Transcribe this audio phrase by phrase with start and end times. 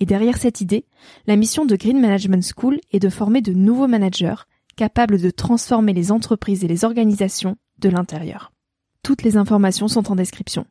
[0.00, 0.86] et derrière cette idée,
[1.26, 4.34] la mission de Green Management School est de former de nouveaux managers
[4.76, 8.50] capables de transformer les entreprises et les organisations de l'intérieur.
[9.02, 10.66] Toutes les informations sont en description.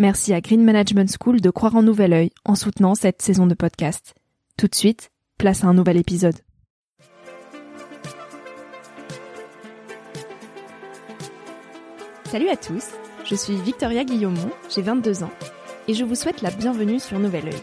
[0.00, 3.54] Merci à Green Management School de croire en nouvel œil en soutenant cette saison de
[3.54, 4.14] podcast.
[4.58, 6.36] Tout de suite, place à un nouvel épisode.
[12.24, 12.86] Salut à tous,
[13.26, 15.30] je suis Victoria Guillaumont, j'ai 22 ans,
[15.86, 17.62] et je vous souhaite la bienvenue sur Nouvel Oeil.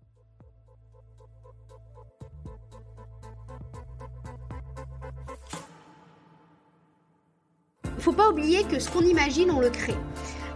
[8.01, 9.95] Faut pas oublier que ce qu'on imagine, on le crée.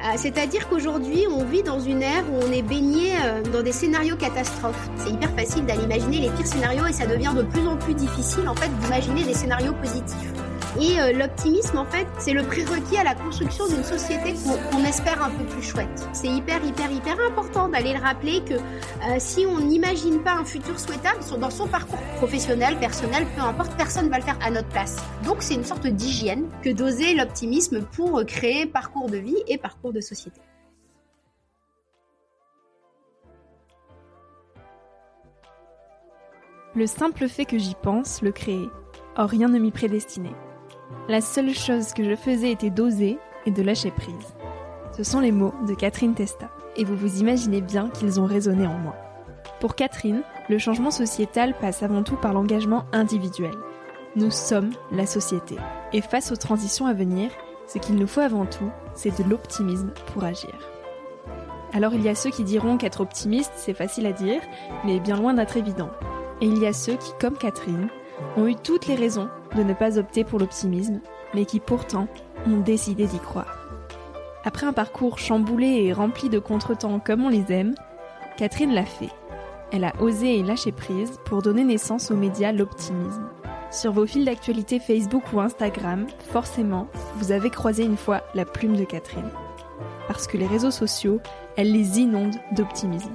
[0.03, 3.71] Euh, c'est-à-dire qu'aujourd'hui, on vit dans une ère où on est baigné euh, dans des
[3.71, 4.89] scénarios catastrophes.
[4.97, 7.93] C'est hyper facile d'aller imaginer les pires scénarios et ça devient de plus en plus
[7.93, 10.44] difficile en fait d'imaginer des scénarios positifs.
[10.79, 14.33] Et euh, l'optimisme, en fait, c'est le prérequis à la construction d'une société
[14.71, 16.07] qu'on espère un peu plus chouette.
[16.11, 20.43] C'est hyper, hyper, hyper important d'aller le rappeler que euh, si on n'imagine pas un
[20.43, 24.67] futur souhaitable dans son parcours professionnel, personnel, peu importe, personne va le faire à notre
[24.67, 24.97] place.
[25.23, 29.93] Donc c'est une sorte d'hygiène que d'oser l'optimisme pour créer parcours de vie et parcours
[29.93, 30.41] de société.
[36.75, 38.67] Le simple fait que j'y pense le créer.
[39.15, 40.35] Or rien ne m'y prédestinait.
[41.07, 44.35] La seule chose que je faisais était d'oser et de lâcher prise.
[44.95, 48.65] Ce sont les mots de Catherine Testa, et vous vous imaginez bien qu'ils ont résonné
[48.65, 48.95] en moi.
[49.59, 53.53] Pour Catherine, le changement sociétal passe avant tout par l'engagement individuel.
[54.15, 55.55] Nous sommes la société,
[55.93, 57.31] et face aux transitions à venir,
[57.67, 60.53] ce qu'il nous faut avant tout, c'est de l'optimisme pour agir.
[61.73, 64.41] Alors il y a ceux qui diront qu'être optimiste, c'est facile à dire,
[64.85, 65.89] mais bien loin d'être évident.
[66.41, 67.89] Et il y a ceux qui, comme Catherine,
[68.37, 70.99] ont eu toutes les raisons de ne pas opter pour l'optimisme,
[71.33, 72.07] mais qui pourtant
[72.47, 73.57] ont décidé d'y croire.
[74.43, 77.73] Après un parcours chamboulé et rempli de contretemps comme on les aime,
[78.37, 79.09] Catherine l'a fait.
[79.71, 83.27] Elle a osé et lâché prise pour donner naissance aux médias l'optimisme.
[83.71, 88.77] Sur vos fils d'actualité Facebook ou Instagram, forcément, vous avez croisé une fois la plume
[88.77, 89.29] de Catherine.
[90.07, 91.19] Parce que les réseaux sociaux,
[91.57, 93.11] elle les inonde d'optimisme.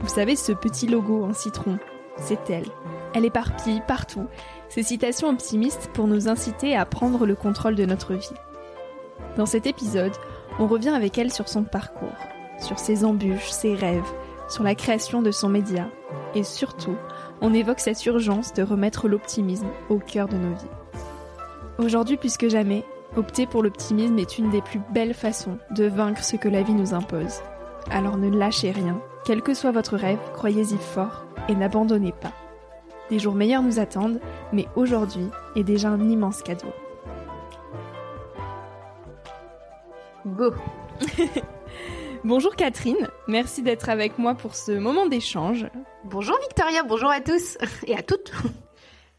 [0.00, 1.78] Vous savez ce petit logo en citron,
[2.16, 2.68] c'est elle.
[3.14, 4.26] Elle éparpille partout
[4.68, 8.34] ces citations optimistes pour nous inciter à prendre le contrôle de notre vie.
[9.36, 10.12] Dans cet épisode,
[10.58, 12.08] on revient avec elle sur son parcours,
[12.60, 14.02] sur ses embûches, ses rêves,
[14.48, 15.88] sur la création de son média,
[16.34, 16.96] et surtout,
[17.40, 20.66] on évoque cette urgence de remettre l'optimisme au cœur de nos vies.
[21.78, 22.84] Aujourd'hui plus que jamais,
[23.16, 26.74] opter pour l'optimisme est une des plus belles façons de vaincre ce que la vie
[26.74, 27.40] nous impose.
[27.90, 32.32] Alors ne lâchez rien, quel que soit votre rêve, croyez-y fort et n'abandonnez pas.
[33.10, 34.20] Des jours meilleurs nous attendent,
[34.52, 36.72] mais aujourd'hui est déjà un immense cadeau.
[40.26, 40.52] Go
[42.24, 45.66] Bonjour Catherine, merci d'être avec moi pour ce moment d'échange.
[46.04, 47.56] Bonjour Victoria, bonjour à tous
[47.86, 48.32] et à toutes.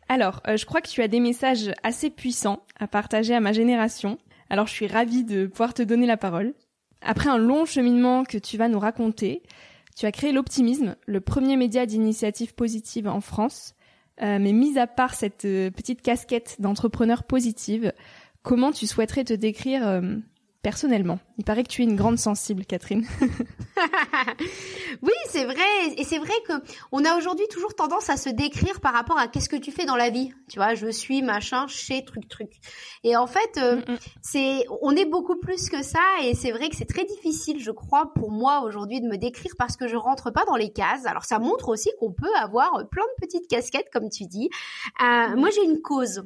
[0.07, 3.53] Alors, euh, je crois que tu as des messages assez puissants à partager à ma
[3.53, 4.17] génération,
[4.49, 6.53] alors je suis ravie de pouvoir te donner la parole.
[7.01, 9.41] Après un long cheminement que tu vas nous raconter,
[9.95, 13.75] tu as créé l'Optimisme, le premier média d'initiative positive en France.
[14.21, 17.93] Euh, mais mis à part cette euh, petite casquette d'entrepreneur positive,
[18.43, 20.17] comment tu souhaiterais te décrire euh,
[20.61, 23.05] personnellement Il paraît que tu es une grande sensible, Catherine.
[25.01, 25.63] oui, c'est vrai.
[25.97, 26.53] Et c'est vrai que
[26.91, 29.85] on a aujourd'hui toujours tendance à se décrire par rapport à qu'est-ce que tu fais
[29.85, 30.33] dans la vie.
[30.49, 32.51] Tu vois, je suis machin chez truc truc.
[33.03, 33.97] Et en fait, mm, mm.
[34.21, 36.03] c'est, on est beaucoup plus que ça.
[36.23, 39.53] Et c'est vrai que c'est très difficile, je crois, pour moi aujourd'hui de me décrire
[39.57, 41.05] parce que je rentre pas dans les cases.
[41.05, 44.49] Alors ça montre aussi qu'on peut avoir plein de petites casquettes, comme tu dis.
[45.01, 46.23] Euh, moi, j'ai une cause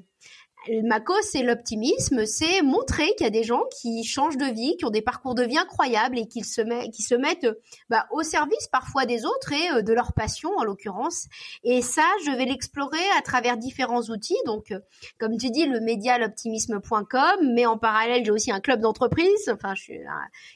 [0.83, 4.75] ma cause, c'est l'optimisme, c'est montrer qu'il y a des gens qui changent de vie,
[4.77, 7.47] qui ont des parcours de vie incroyables et qui se, mettent
[7.89, 11.27] bah, au service parfois des autres et euh, de leur passion en l'occurrence.
[11.63, 14.37] Et ça, je vais l'explorer à travers différents outils.
[14.45, 14.79] Donc, euh,
[15.19, 19.75] comme tu dis, le média l'optimisme.com, mais en parallèle, j'ai aussi un club d'entreprise, enfin,
[19.75, 19.99] je suis,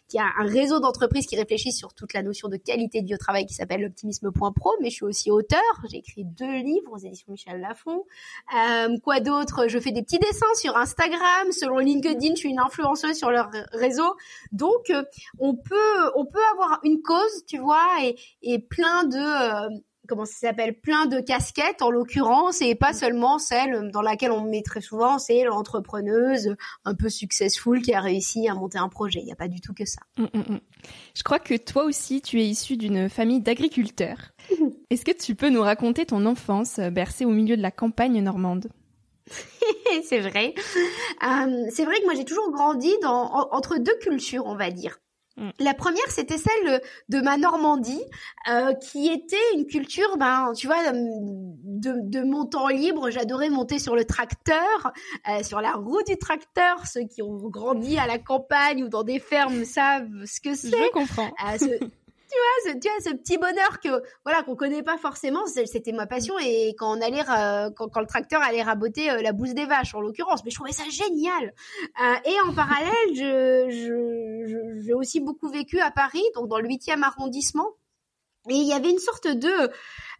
[0.07, 3.15] qui a un réseau d'entreprises qui réfléchit sur toute la notion de qualité de vie
[3.15, 4.71] au travail qui s'appelle l'optimisme.pro.
[4.81, 5.59] Mais je suis aussi auteur.
[5.91, 8.05] J'ai écrit deux livres aux éditions Michel Lafon.
[8.55, 9.67] Euh, quoi d'autre?
[9.67, 14.15] Je fais petits dessins sur Instagram, selon LinkedIn, je suis une influenceuse sur leur réseau.
[14.51, 15.03] Donc euh,
[15.39, 19.77] on peut on peut avoir une cause, tu vois, et, et plein de euh,
[20.07, 24.41] comment ça s'appelle plein de casquettes en l'occurrence et pas seulement celle dans laquelle on
[24.41, 26.55] me met très souvent c'est l'entrepreneuse
[26.85, 29.59] un peu successful qui a réussi à monter un projet il n'y a pas du
[29.59, 30.59] tout que ça hum, hum, hum.
[31.13, 34.31] je crois que toi aussi tu es issu d'une famille d'agriculteurs
[34.89, 38.69] est-ce que tu peux nous raconter ton enfance bercée au milieu de la campagne normande?
[40.03, 40.53] c'est vrai.
[41.23, 44.99] Euh, c'est vrai que moi j'ai toujours grandi dans, entre deux cultures, on va dire.
[45.37, 45.49] Mm.
[45.59, 48.01] La première, c'était celle de ma Normandie,
[48.49, 53.09] euh, qui était une culture, ben, tu vois, de, de mon temps libre.
[53.11, 54.93] J'adorais monter sur le tracteur,
[55.29, 56.85] euh, sur la roue du tracteur.
[56.87, 60.69] Ceux qui ont grandi à la campagne ou dans des fermes savent ce que c'est.
[60.69, 61.31] Je comprends.
[62.29, 65.91] tu vois, ce, tu vois, ce petit bonheur que voilà qu'on connaît pas forcément, c'était
[65.91, 67.23] ma passion et quand on allait
[67.75, 70.71] quand, le tracteur allait raboter euh, la bouse des vaches en l'occurrence, mais je trouvais
[70.71, 71.53] ça génial.
[72.01, 77.03] Euh, et en parallèle, je j'ai aussi beaucoup vécu à Paris, donc dans le 8e
[77.03, 77.67] arrondissement.
[78.49, 79.69] Et il y avait une sorte de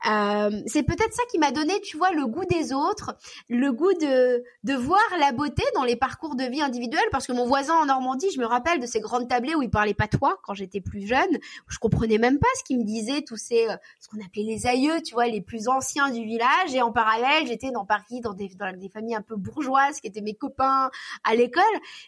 [0.06, 3.16] euh, c'est peut-être ça qui m'a donné, tu vois, le goût des autres,
[3.50, 7.08] le goût de, de voir la beauté dans les parcours de vie individuels.
[7.12, 9.70] Parce que mon voisin en Normandie, je me rappelle de ces grandes tablées où il
[9.70, 11.38] parlait patois quand j'étais plus jeune.
[11.68, 14.68] je comprenais même pas ce qu'il me disait, tous ces, euh, ce qu'on appelait les
[14.68, 16.74] aïeux, tu vois, les plus anciens du village.
[16.74, 20.08] Et en parallèle, j'étais dans Paris, dans des, dans des familles un peu bourgeoises qui
[20.08, 20.92] étaient mes copains
[21.24, 21.64] à l'école.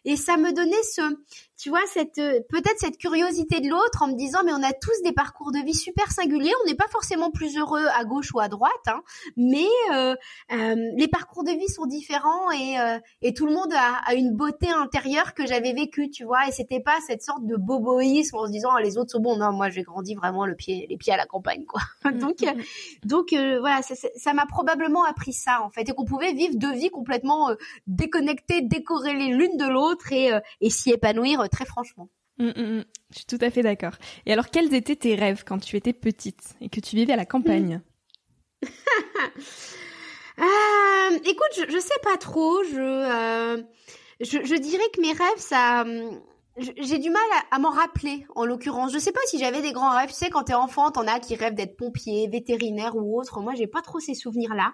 [0.05, 1.01] Et ça me donnait ce,
[1.57, 4.73] tu vois, cette, euh, peut-être cette curiosité de l'autre en me disant, mais on a
[4.73, 6.53] tous des parcours de vie super singuliers.
[6.63, 9.01] On n'est pas forcément plus heureux à gauche ou à droite, hein,
[9.37, 10.15] mais euh,
[10.51, 14.35] euh, les parcours de vie sont différents et, euh, et tout le monde a, une
[14.35, 18.47] beauté intérieure que j'avais vécue, tu vois, et c'était pas cette sorte de boboïsme en
[18.47, 20.97] se disant ah, les autres sont bons, non, moi j'ai grandi vraiment le pied, les
[20.97, 21.81] pieds à la campagne, quoi.
[22.09, 22.63] Mm, donc, mm, mm.
[23.07, 23.27] donc
[23.59, 27.51] voilà, ça m'a probablement appris ça en fait, et qu'on pouvait vivre deux vies complètement
[27.87, 32.09] déconnectées, décorrélées l'une de l'autre et, et s'y épanouir très franchement.
[32.39, 32.83] Mm, mm, mm.
[33.11, 33.93] Je suis tout à fait d'accord.
[34.25, 37.17] Et alors, quels étaient tes rêves quand tu étais petite et que tu vivais à
[37.17, 37.81] la campagne?
[40.39, 42.63] Euh, Écoute, je, je sais pas trop.
[42.63, 43.61] Je, euh,
[44.21, 45.83] je, je dirais que mes rêves, ça,
[46.77, 47.21] j'ai du mal
[47.51, 48.91] à, m'en rappeler, en l'occurrence.
[48.93, 50.09] Je sais pas si j'avais des grands rêves.
[50.09, 53.41] Tu sais, quand t'es enfant, t'en as qui rêvent d'être pompier, vétérinaire ou autre.
[53.41, 54.73] Moi, j'ai pas trop ces souvenirs-là.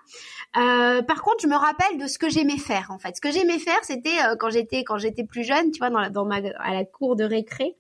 [0.58, 3.16] Euh, par contre, je me rappelle de ce que j'aimais faire, en fait.
[3.16, 6.10] Ce que j'aimais faire, c'était euh, quand j'étais quand j'étais plus jeune, tu vois, dans,
[6.10, 7.76] dans ma à la cour de récré,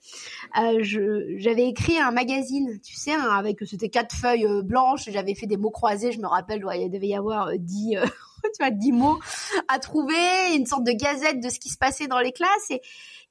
[0.57, 5.09] euh, j'avais écrit un magazine, tu sais, hein, avec c'était quatre feuilles euh, blanches.
[5.09, 6.11] J'avais fait des mots croisés.
[6.11, 7.97] Je me rappelle, il devait y avoir euh, dix.
[8.53, 9.19] Tu vois, dix mots
[9.67, 12.69] à trouver, une sorte de gazette de ce qui se passait dans les classes.
[12.69, 12.81] Et,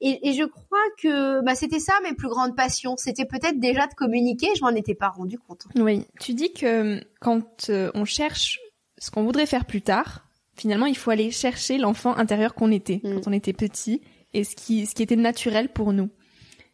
[0.01, 2.95] et, et je crois que bah, c'était ça mes plus grandes passions.
[2.97, 5.65] C'était peut-être déjà de communiquer, je m'en étais pas rendu compte.
[5.75, 8.59] Oui, tu dis que quand euh, on cherche
[8.97, 13.01] ce qu'on voudrait faire plus tard, finalement, il faut aller chercher l'enfant intérieur qu'on était
[13.03, 13.15] mm.
[13.15, 14.01] quand on était petit
[14.33, 16.09] et ce qui, ce qui était naturel pour nous.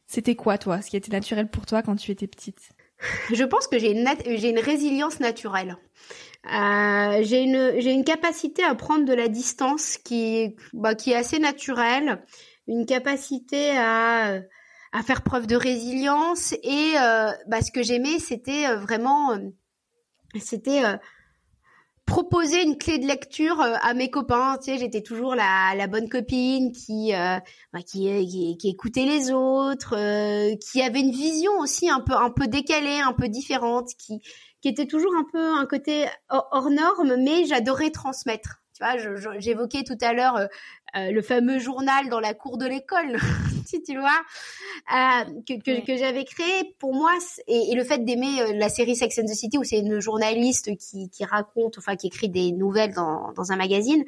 [0.07, 2.71] C'était quoi, toi, ce qui était naturel pour toi quand tu étais petite?
[3.33, 5.77] Je pense que j'ai une, j'ai une résilience naturelle.
[6.47, 11.15] Euh, j'ai une j'ai une capacité à prendre de la distance qui bah, qui est
[11.15, 12.23] assez naturelle,
[12.67, 14.41] une capacité à
[14.91, 19.37] à faire preuve de résilience et euh, bah, ce que j'aimais c'était euh, vraiment
[20.39, 20.81] c'était
[22.07, 24.57] proposer une clé de lecture à mes copains.
[24.57, 29.95] Tu sais, j'étais toujours la, la bonne copine qui, bah, qui, qui, écoutait les autres,
[30.55, 34.19] qui avait une vision aussi un peu un peu décalée, un peu différente, qui
[34.61, 38.61] qui était toujours un peu un côté hors norme, mais j'adorais transmettre.
[38.73, 43.17] Tu vois, j'évoquais tout à l'heure euh, le fameux journal dans la cour de l'école,
[43.65, 44.21] si tu vois,
[45.47, 46.75] que, que, j'avais créé.
[46.79, 47.11] Pour moi,
[47.47, 51.09] et, le fait d'aimer la série Sex and the City, où c'est une journaliste qui,
[51.09, 54.03] qui raconte, enfin qui écrit des nouvelles dans, dans un magazine,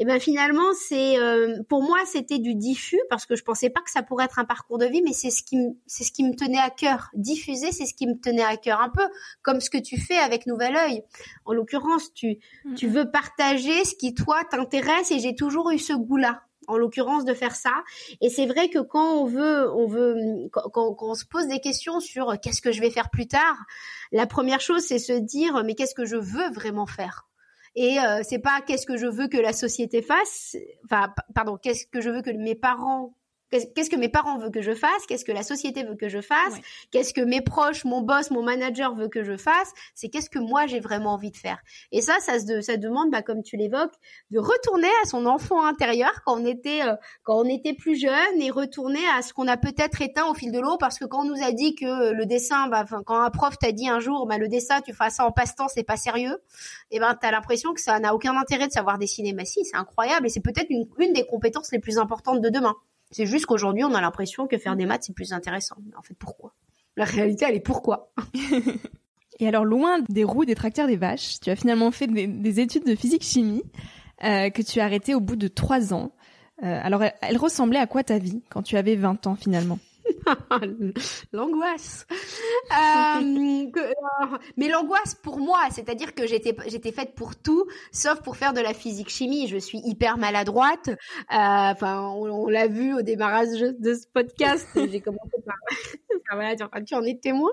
[0.00, 3.82] et ben finalement c'est euh, pour moi c'était du diffus parce que je pensais pas
[3.82, 6.24] que ça pourrait être un parcours de vie mais c'est ce qui c'est ce qui
[6.24, 7.10] me tenait à cœur.
[7.12, 9.06] Diffuser c'est ce qui me tenait à cœur un peu
[9.42, 11.04] comme ce que tu fais avec Nouvel Oeil.
[11.44, 12.38] En l'occurrence tu
[12.76, 16.76] tu veux partager ce qui toi t'intéresse et j'ai toujours eu ce goût là en
[16.76, 17.72] l'occurrence de faire ça.
[18.20, 20.14] Et c'est vrai que quand on veut, on veut,
[20.52, 23.56] quand, quand, on se pose des questions sur qu'est-ce que je vais faire plus tard,
[24.12, 27.29] la première chose c'est se dire mais qu'est-ce que je veux vraiment faire?
[27.80, 31.86] Et euh, c'est pas qu'est-ce que je veux que la société fasse, enfin pardon, qu'est-ce
[31.86, 33.14] que je veux que mes parents
[33.50, 35.06] Qu'est-ce que mes parents veulent que je fasse?
[35.08, 36.54] Qu'est-ce que la société veut que je fasse?
[36.90, 39.72] Qu'est-ce que mes proches, mon boss, mon manager veut que je fasse?
[39.94, 41.58] C'est qu'est-ce que moi j'ai vraiment envie de faire
[41.92, 43.94] Et ça, ça, ça demande, bah, comme tu l'évoques,
[44.30, 48.40] de retourner à son enfant intérieur quand on était euh, quand on était plus jeune
[48.40, 51.22] et retourner à ce qu'on a peut-être éteint au fil de l'eau parce que quand
[51.22, 54.26] on nous a dit que le dessin, bah, quand un prof t'a dit un jour,
[54.26, 56.38] bah, le dessin, tu fais ça en passe-temps, c'est pas sérieux.
[56.90, 59.32] Et ben, t'as l'impression que ça n'a aucun intérêt de savoir dessiner.
[59.32, 62.48] Mais si, c'est incroyable et c'est peut-être une, une des compétences les plus importantes de
[62.48, 62.76] demain.
[63.10, 65.76] C'est juste qu'aujourd'hui, on a l'impression que faire des maths, c'est plus intéressant.
[65.84, 66.54] Mais en fait, pourquoi?
[66.96, 68.12] La réalité, elle est pourquoi?
[69.40, 72.84] Et alors, loin des roues des tracteurs des vaches, tu as finalement fait des, études
[72.84, 73.62] de physique-chimie
[74.22, 76.12] euh, que tu as arrêtées au bout de trois ans.
[76.62, 79.78] Euh, alors, elle ressemblait à quoi ta vie quand tu avais 20 ans finalement?
[81.32, 82.06] l'angoisse.
[82.10, 88.36] Euh, euh, mais l'angoisse pour moi, c'est-à-dire que j'étais j'étais faite pour tout, sauf pour
[88.36, 89.48] faire de la physique chimie.
[89.48, 90.88] Je suis hyper maladroite.
[90.88, 90.94] Euh,
[91.30, 94.66] enfin, on, l'a vu au démarrage de ce podcast.
[94.90, 95.56] J'ai commencé par
[96.32, 97.50] voilà, tu en es témoin.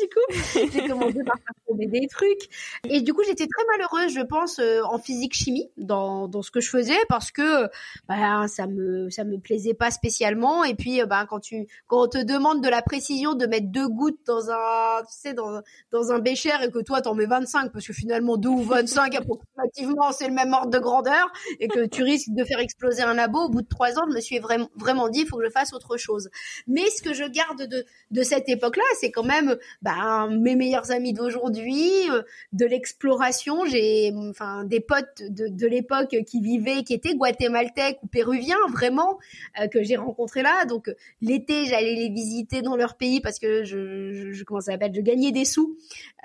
[0.00, 2.80] du coup, j'ai commencé par faire des trucs.
[2.88, 6.60] Et du coup, j'étais très malheureuse, je pense, en physique chimie dans dans ce que
[6.60, 7.68] je faisais parce que
[8.08, 10.64] bah, ça me ça me plaisait pas spécialement.
[10.64, 14.20] Et puis, bah, quand tu on te demande de la précision de mettre deux gouttes
[14.26, 17.86] dans un, tu sais, dans, dans un bécher et que toi t'en mets 25 parce
[17.86, 21.30] que finalement deux ou 25 approximativement c'est le même ordre de grandeur
[21.60, 24.14] et que tu risques de faire exploser un labo au bout de trois ans, je
[24.14, 26.30] me suis vraiment, vraiment dit il faut que je fasse autre chose.
[26.66, 30.90] Mais ce que je garde de, de cette époque-là, c'est quand même bah, mes meilleurs
[30.92, 32.22] amis d'aujourd'hui, euh,
[32.52, 33.66] de l'exploration.
[33.66, 39.18] J'ai enfin des potes de, de l'époque qui vivaient, qui étaient guatémaltèques ou péruviens vraiment
[39.60, 40.64] euh, que j'ai rencontrés là.
[40.64, 45.00] Donc l'été j'allais les visiter dans leur pays parce que je, je, je comment je
[45.00, 45.76] gagnais des sous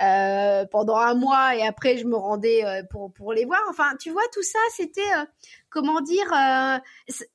[0.01, 3.61] euh, pendant un mois et après je me rendais euh, pour pour les voir.
[3.69, 5.25] Enfin, tu vois, tout ça, c'était euh,
[5.69, 6.27] comment dire,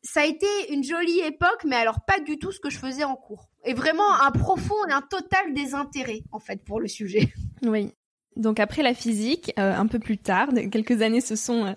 [0.03, 3.05] ça a été une jolie époque, mais alors pas du tout ce que je faisais
[3.05, 3.49] en cours.
[3.65, 7.33] Et vraiment un profond et un total désintérêt en fait pour le sujet.
[7.65, 7.93] Oui.
[8.37, 11.73] Donc après la physique, euh, un peu plus tard, quelques années se sont euh,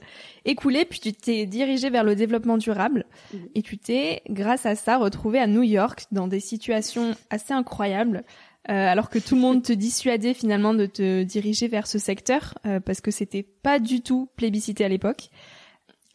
[0.46, 3.50] écoulées, puis tu t'es dirigé vers le développement durable mhm.
[3.56, 8.24] et tu t'es, grâce à ça, retrouvé à New York dans des situations assez incroyables,
[8.70, 12.56] euh, alors que tout le monde te dissuadait finalement de te diriger vers ce secteur
[12.86, 15.30] parce que c'était pas du tout plébiscité à l'époque.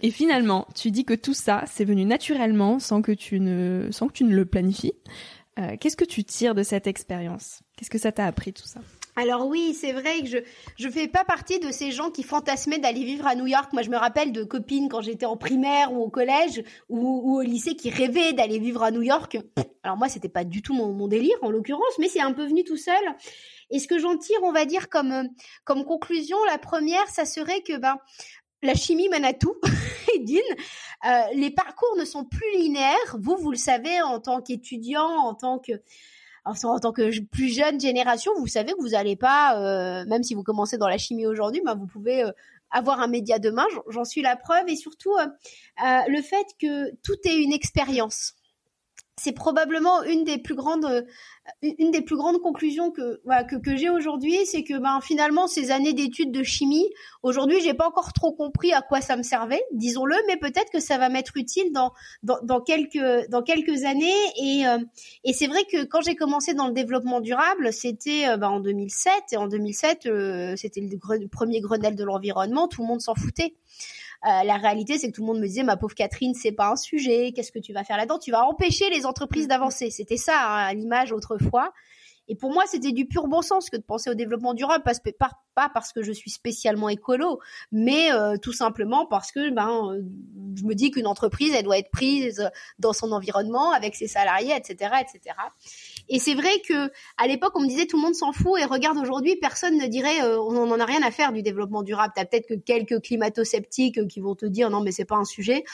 [0.02, 4.08] Et finalement, tu dis que tout ça, c'est venu naturellement sans que tu ne, sans
[4.08, 4.94] que tu ne le planifies.
[5.78, 7.60] Qu'est-ce que tu tires de cette expérience?
[7.76, 8.80] Qu'est-ce que ça t'a appris tout ça?
[9.16, 10.38] Alors oui, c'est vrai que je
[10.76, 13.72] je fais pas partie de ces gens qui fantasmaient d'aller vivre à New York.
[13.72, 17.42] Moi, je me rappelle de copines quand j'étais en primaire ou au collège ou, au
[17.42, 19.38] lycée qui rêvaient d'aller vivre à New York.
[19.82, 22.64] Alors moi, c'était pas du tout mon, délire en l'occurrence, mais c'est un peu venu
[22.64, 23.02] tout seul.
[23.70, 25.28] Et ce que j'en tire, on va dire comme
[25.64, 27.96] comme conclusion, la première, ça serait que ben
[28.62, 29.56] la chimie mène tout,
[30.14, 30.40] Edine.
[31.06, 33.16] Euh, les parcours ne sont plus linéaires.
[33.18, 35.72] Vous, vous le savez en tant qu'étudiant, en tant que
[36.44, 40.34] en tant que plus jeune génération, vous savez que vous n'allez pas, euh, même si
[40.34, 42.32] vous commencez dans la chimie aujourd'hui, ben vous pouvez euh,
[42.70, 43.66] avoir un média demain.
[43.88, 45.26] J'en suis la preuve et surtout euh,
[46.08, 48.34] le fait que tout est une expérience
[49.20, 51.02] c'est probablement une des plus grandes euh,
[51.62, 53.20] une des plus grandes conclusions que
[53.62, 56.86] que, j'ai aujourd'hui, c'est que ben finalement ces années d'études de chimie,
[57.22, 60.80] aujourd'hui j'ai pas encore trop compris à quoi ça me servait, disons-le, mais peut-être que
[60.80, 64.78] ça va m'être utile dans, dans, quelques dans quelques années et euh,
[65.24, 68.60] et c'est vrai que quand j'ai commencé dans le développement durable, c'était euh, ben, en
[68.60, 70.08] 2007 et en 2007
[70.56, 73.54] c'était le premier Grenelle de l'environnement, tout le monde s'en foutait.
[74.26, 76.68] Euh, la réalité, c'est que tout le monde me disait, ma pauvre Catherine, c'est pas
[76.68, 77.32] un sujet.
[77.32, 78.18] Qu'est-ce que tu vas faire là-dedans?
[78.18, 79.48] Tu vas empêcher les entreprises mm.
[79.48, 79.90] d'avancer.
[79.90, 81.72] C'était ça hein, l'image autrefois.
[82.30, 84.84] Et pour moi, c'était du pur bon sens que de penser au développement durable,
[85.18, 87.40] pas, parce que je suis spécialement écolo,
[87.72, 90.02] mais euh, tout simplement parce que ben, euh,
[90.54, 94.54] je me dis qu'une entreprise, elle doit être prise dans son environnement avec ses salariés,
[94.56, 95.36] etc., etc.
[96.08, 98.64] et c'est vrai que à l'époque, on me disait tout le monde s'en fout et
[98.64, 102.12] regarde aujourd'hui, personne ne dirait euh, on n'en a rien à faire du développement durable.
[102.14, 105.64] T'as peut-être que quelques climato-sceptiques qui vont te dire non mais c'est pas un sujet,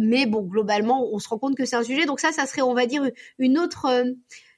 [0.00, 2.06] mais bon globalement, on se rend compte que c'est un sujet.
[2.06, 3.02] Donc ça, ça serait on va dire
[3.38, 3.86] une autre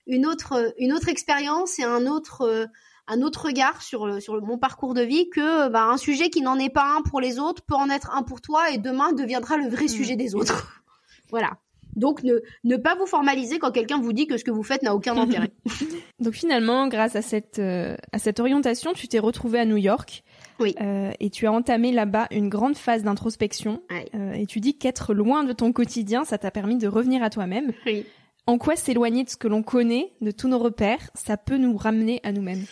[0.09, 2.69] une autre une autre expérience et un autre
[3.07, 6.59] un autre regard sur sur mon parcours de vie que bah, un sujet qui n'en
[6.59, 9.57] est pas un pour les autres peut en être un pour toi et demain deviendra
[9.57, 9.88] le vrai mmh.
[9.88, 10.83] sujet des autres.
[11.31, 11.59] voilà.
[11.99, 12.35] Donc ne,
[12.65, 15.17] ne pas vous formaliser quand quelqu'un vous dit que ce que vous faites n'a aucun
[15.17, 15.50] intérêt.
[16.21, 20.23] Donc finalement, grâce à cette euh, à cette orientation, tu t'es retrouvé à New York.
[20.61, 20.75] Oui.
[20.81, 23.83] Euh, et tu as entamé là-bas une grande phase d'introspection.
[24.15, 27.31] Euh, et tu dis qu'être loin de ton quotidien, ça t'a permis de revenir à
[27.31, 27.73] toi-même.
[27.85, 28.07] Oui.
[28.49, 31.76] En quoi s'éloigner de ce que l'on connaît, de tous nos repères, ça peut nous
[31.76, 32.64] ramener à nous-mêmes?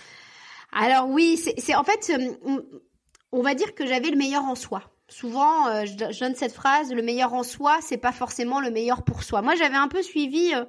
[0.72, 2.60] Alors oui, c'est en fait, euh,
[3.30, 4.84] on va dire que j'avais le meilleur en soi.
[5.08, 9.04] Souvent, euh, je, donne cette phrase, le meilleur en soi, c'est pas forcément le meilleur
[9.04, 9.42] pour soi.
[9.42, 10.64] Moi, j'avais un peu suivi euh,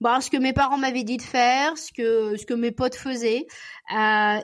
[0.00, 2.94] bah, ce que mes parents m'avaient dit de faire, ce que ce que mes potes
[2.94, 3.46] faisaient,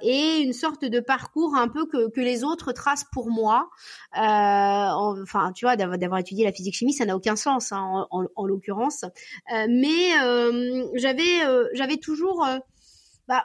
[0.03, 3.69] et une sorte de parcours un peu que, que les autres tracent pour moi.
[4.13, 8.47] enfin, tu vois, d'avoir étudié la physique chimie, ça n'a aucun sens hein, en, en
[8.47, 9.05] l'occurrence.
[9.69, 10.11] mais
[10.95, 11.41] j'avais
[11.75, 12.47] j'avais toujours
[13.29, 13.45] bah,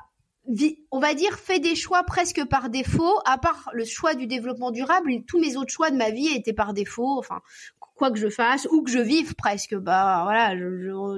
[0.91, 4.71] on va dire, fait des choix presque par défaut, à part le choix du développement
[4.71, 7.17] durable, tous mes autres choix de ma vie étaient par défaut.
[7.19, 7.41] Enfin,
[8.01, 9.75] quoi que je fasse ou que je vive presque.
[9.75, 10.55] Bah voilà,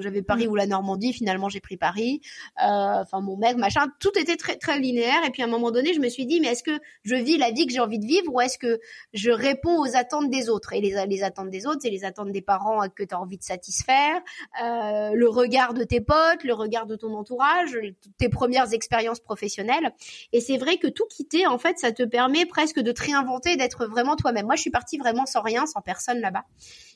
[0.01, 0.51] j'avais Paris mm.
[0.51, 2.19] ou la Normandie, finalement j'ai pris Paris.
[2.61, 2.65] Euh,
[3.01, 5.23] enfin mon mec, machin, tout était très très linéaire.
[5.25, 7.37] Et puis à un moment donné, je me suis dit, mais est-ce que je vis
[7.37, 8.81] la vie que j'ai envie de vivre ou est-ce que
[9.13, 10.73] je réponds aux attentes des autres?
[10.73, 13.37] Et les, les attentes des autres, c'est les attentes des parents que tu as envie
[13.37, 14.19] de satisfaire,
[14.61, 17.77] euh, le regard de tes potes, le regard de ton entourage,
[18.17, 19.93] tes premières expériences professionnelles.
[20.33, 23.55] Et c'est vrai que tout quitter, en fait, ça te permet presque de te réinventer,
[23.55, 24.47] d'être vraiment toi-même.
[24.47, 26.43] Moi, je suis partie vraiment sans rien, sans personne là-bas.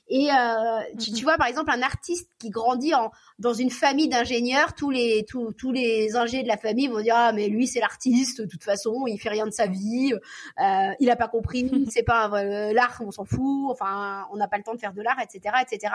[0.10, 4.08] Et euh, tu, tu, vois, par exemple, un artiste qui grandit en, dans une famille
[4.08, 7.68] d'ingénieurs, tous les tous, tous les ingés de la famille vont dire ah mais lui
[7.68, 11.28] c'est l'artiste, de toute façon il fait rien de sa vie, euh, il a pas
[11.28, 14.80] compris, c'est pas euh, l'art, on s'en fout, enfin on n'a pas le temps de
[14.80, 15.94] faire de l'art, etc., etc.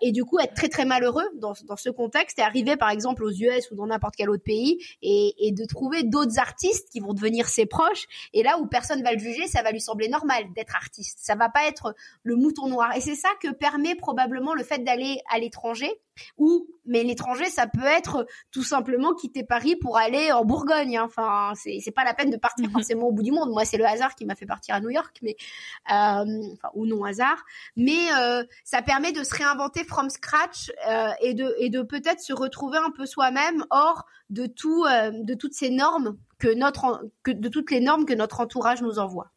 [0.00, 3.24] Et du coup être très très malheureux dans, dans ce contexte et arriver par exemple
[3.24, 7.00] aux US ou dans n'importe quel autre pays et, et de trouver d'autres artistes qui
[7.00, 10.08] vont devenir ses proches et là où personne va le juger, ça va lui sembler
[10.08, 13.94] normal d'être artiste, ça va pas être le mouton noir et c'est ça que permet
[13.94, 15.90] probablement le fait d'aller à l'étranger
[16.36, 21.04] ou mais l'étranger ça peut être tout simplement quitter Paris pour aller en Bourgogne hein.
[21.04, 23.50] enfin c'est pas la peine de partir forcément au bout du monde.
[23.50, 25.36] Moi c'est le hasard qui m'a fait partir à New York mais
[25.90, 27.44] euh, enfin ou non hasard.
[27.76, 32.20] Mais euh, ça permet de se réinventer from scratch euh, et de et de peut-être
[32.20, 37.30] se retrouver un peu soi-même hors de tout de toutes ces normes que notre que
[37.30, 39.30] de toutes les normes que notre entourage nous envoie.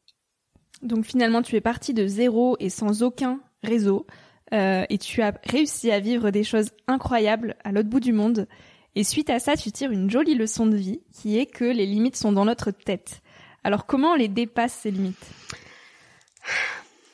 [0.82, 4.06] Donc finalement tu es parti de zéro et sans aucun réseau
[4.54, 8.48] euh, et tu as réussi à vivre des choses incroyables à l'autre bout du monde.
[8.96, 11.86] Et suite à ça, tu tires une jolie leçon de vie qui est que les
[11.86, 13.22] limites sont dans notre tête.
[13.64, 15.26] Alors comment on les dépasse ces limites?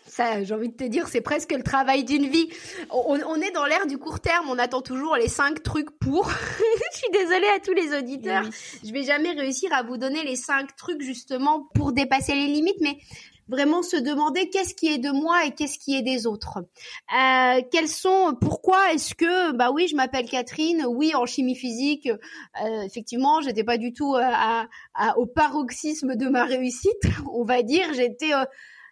[0.08, 2.50] Ça, j'ai envie de te dire, c'est presque le travail d'une vie.
[2.90, 6.32] On, on est dans l'ère du court terme, on attend toujours les cinq trucs pour.
[6.94, 8.44] je suis désolée à tous les auditeurs.
[8.84, 12.82] Je vais jamais réussir à vous donner les cinq trucs justement pour dépasser les limites,
[12.82, 12.98] mais
[13.48, 16.60] vraiment se demander qu'est-ce qui est de moi et qu'est-ce qui est des autres.
[16.60, 22.08] Euh, quels sont, pourquoi est-ce que, bah oui, je m'appelle Catherine, oui, en chimie physique,
[22.08, 24.68] euh, effectivement, j'étais pas du tout euh, à,
[25.18, 27.02] au paroxysme de ma réussite,
[27.34, 28.46] on va dire, j'étais euh,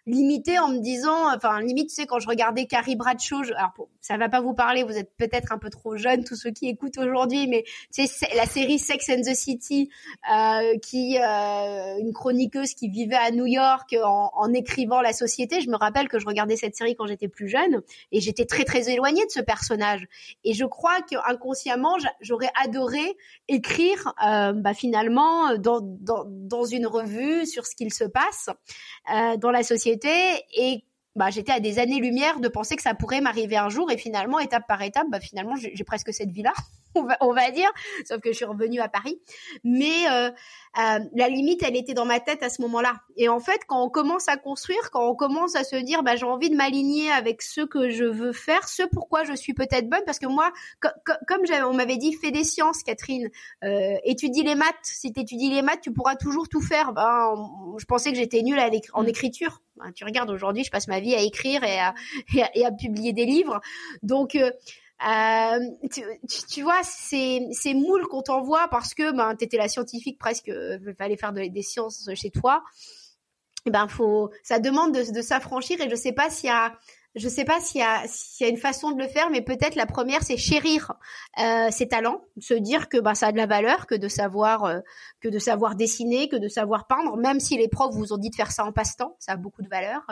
[0.06, 4.16] limité en me disant, enfin limite, tu sais, quand je regardais Carrie Bradshaw, alors ça
[4.16, 6.98] va pas vous parler, vous êtes peut-être un peu trop jeunes, tous ceux qui écoutent
[6.98, 9.90] aujourd'hui, mais tu sais, la série Sex and the City,
[10.32, 15.60] euh, qui euh, une chroniqueuse qui vivait à New York en, écrivant la société.
[15.60, 18.62] Je me rappelle que je regardais cette série quand j'étais plus jeune et j'étais très
[18.62, 20.06] très éloignée de ce personnage.
[20.44, 23.16] Et je crois que inconsciemment, j'aurais adoré
[23.48, 28.50] écrire, euh, bah, finalement, dans, dans, dans une revue sur ce qu'il se passe
[29.38, 30.84] dans la société et
[31.16, 34.38] bah, j'étais à des années-lumière de penser que ça pourrait m'arriver un jour et finalement,
[34.38, 36.52] étape par étape, bah, finalement, j'ai presque cette vie-là,
[37.20, 37.70] on va, dire,
[38.04, 39.20] sauf que je suis revenue à Paris.
[39.64, 42.94] Mais euh, euh, la limite, elle était dans ma tête à ce moment-là.
[43.16, 46.16] Et en fait, quand on commence à construire, quand on commence à se dire, bah,
[46.16, 49.88] j'ai envie de m'aligner avec ce que je veux faire, ce pourquoi je suis peut-être
[49.88, 53.30] bonne, parce que moi, comme on m'avait dit, fais des sciences, Catherine,
[53.64, 54.74] euh, étudie les maths.
[54.82, 56.92] Si tu étudies les maths, tu pourras toujours tout faire.
[56.92, 57.34] Ben,
[57.78, 58.60] je pensais que j'étais nulle
[58.92, 59.08] en mm.
[59.08, 59.62] écriture.
[59.76, 61.94] Ben, tu regardes aujourd'hui, je passe ma vie à écrire et à,
[62.54, 63.60] et à, publier des livres.
[64.02, 64.50] Donc euh,
[65.02, 65.58] euh,
[65.92, 66.02] tu,
[66.48, 70.78] tu, vois, c'est c'est moule qu'on t'envoie parce que ben t'étais la scientifique presque, euh,
[70.96, 72.62] fallait faire des sciences chez toi.
[73.66, 76.72] Ben faut, ça demande de, de s'affranchir et je sais pas s'il y a
[77.16, 78.04] je sais pas s'il y a
[78.40, 80.92] y a une façon de le faire, mais peut-être la première c'est chérir
[81.38, 84.64] euh, ses talents, se dire que bah ça a de la valeur, que de savoir
[84.64, 84.80] euh,
[85.20, 88.28] que de savoir dessiner, que de savoir peindre, même si les profs vous ont dit
[88.28, 90.06] de faire ça en passe-temps, ça a beaucoup de valeur,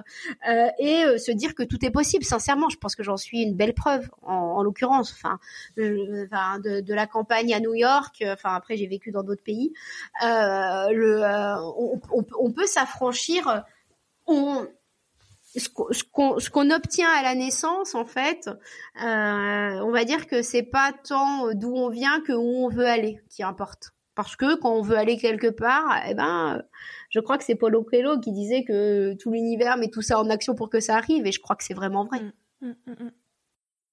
[0.48, 2.24] euh, et euh, se dire que tout est possible.
[2.24, 5.12] Sincèrement, je pense que j'en suis une belle preuve en, en l'occurrence.
[5.12, 5.38] Enfin,
[5.76, 9.72] de, de, la campagne à New York, enfin après j'ai vécu dans d'autres pays.
[10.22, 11.22] le
[11.76, 13.64] on, on, on peut s'affranchir.
[14.26, 14.66] On,
[15.60, 20.92] ce qu'on obtient à la naissance, en fait, euh, on va dire que c'est pas
[20.92, 23.92] tant d'où on vient que où on veut aller qui importe.
[24.14, 26.62] Parce que quand on veut aller quelque part, eh ben,
[27.10, 30.30] je crois que c'est Paulo Coelho qui disait que tout l'univers met tout ça en
[30.30, 32.20] action pour que ça arrive, et je crois que c'est vraiment vrai.
[32.60, 33.10] Mm, mm, mm,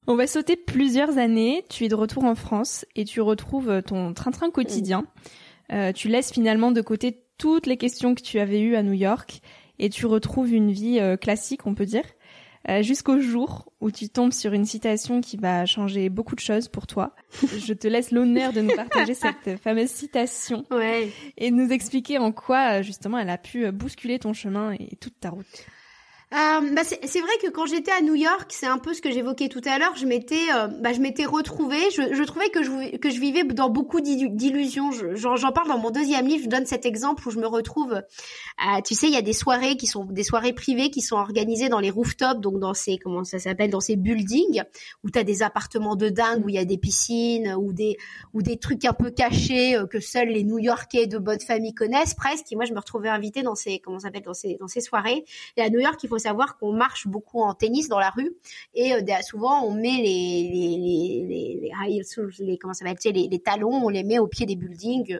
[0.08, 1.64] on va sauter plusieurs années.
[1.70, 5.06] Tu es de retour en France et tu retrouves ton train-train quotidien.
[5.72, 8.94] Euh, tu laisses finalement de côté toutes les questions que tu avais eues à New
[8.94, 9.42] York
[9.82, 12.06] et tu retrouves une vie euh, classique, on peut dire,
[12.70, 16.68] euh, jusqu'au jour où tu tombes sur une citation qui va changer beaucoup de choses
[16.68, 17.16] pour toi.
[17.58, 20.64] Je te laisse l'honneur de nous partager cette fameuse citation
[21.38, 25.20] et de nous expliquer en quoi justement elle a pu bousculer ton chemin et toute
[25.20, 25.66] ta route.
[26.52, 29.12] Euh, bah c'est vrai que quand j'étais à New York, c'est un peu ce que
[29.12, 29.96] j'évoquais tout à l'heure.
[29.96, 31.90] Je m'étais, euh, bah, je m'étais retrouvée.
[31.92, 34.92] Je, trouvais que je vivais dans beaucoup d'illusions.
[35.16, 36.44] J'en parle dans mon deuxième livre.
[36.46, 37.94] Je donne cet exemple où je me retrouve.
[37.94, 41.16] Euh, tu sais, il y a des soirées qui sont des soirées privées qui sont
[41.16, 44.64] organisées dans les rooftops, donc dans ces comment ça s'appelle, dans ces buildings
[45.04, 47.98] où tu as des appartements de dingue, où il y a des piscines, ou des
[48.42, 52.52] des trucs un peu cachés euh, que seuls les New-Yorkais de bonne famille connaissent presque.
[52.52, 55.24] Et moi, je me retrouvais invitée dans ces comment ça dans ces dans ces soirées.
[55.58, 58.32] Et à New York, il faut savoir qu'on marche beaucoup en tennis dans la rue
[58.74, 63.86] et euh, souvent on met les les les les, les, les comment ça les talons,
[63.86, 65.20] on les met au pied des buildings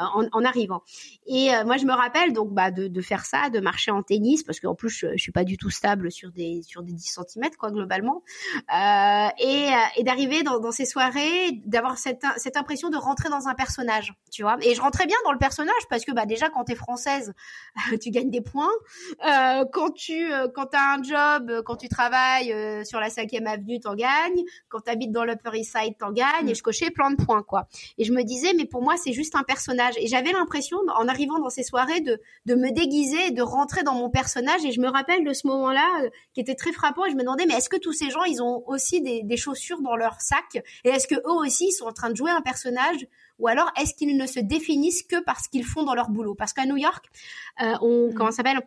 [0.00, 0.82] en, en, arrivant.
[1.26, 4.02] Et euh, moi, je me rappelle donc bah, de, de, faire ça, de marcher en
[4.02, 6.92] tennis, parce qu'en plus, je, je, suis pas du tout stable sur des sur des
[6.92, 8.22] 10 cm quoi globalement,
[8.74, 13.28] euh, et, euh, et d'arriver dans, dans, ces soirées, d'avoir cette cette impression de rentrer
[13.28, 14.56] dans un personnage, tu vois.
[14.62, 17.34] Et je rentrais bien dans le personnage parce que bah déjà quand t'es française,
[18.00, 18.70] tu gagnes des points.
[19.26, 23.80] Euh, quand tu euh, quand t'as un job, quand tu travailles sur la 5 avenue,
[23.80, 24.42] t'en gagnes.
[24.68, 26.48] Quand t'habites dans l'Upper East Side, t'en gagnes.
[26.48, 27.66] Et je cochais plein de points quoi.
[27.98, 31.08] Et je me disais mais pour moi c'est juste un personnage et j'avais l'impression, en
[31.08, 34.64] arrivant dans ces soirées, de, de me déguiser, de rentrer dans mon personnage.
[34.64, 37.04] Et je me rappelle de ce moment-là euh, qui était très frappant.
[37.06, 39.36] Et je me demandais, mais est-ce que tous ces gens, ils ont aussi des, des
[39.36, 40.62] chaussures dans leur sac?
[40.84, 43.06] Et est-ce que eux aussi, ils sont en train de jouer un personnage?
[43.38, 46.34] Ou alors est-ce qu'ils ne se définissent que parce qu'ils font dans leur boulot?
[46.34, 47.06] Parce qu'à New York,
[47.62, 48.14] euh, on mmh.
[48.14, 48.60] comment s'appelle?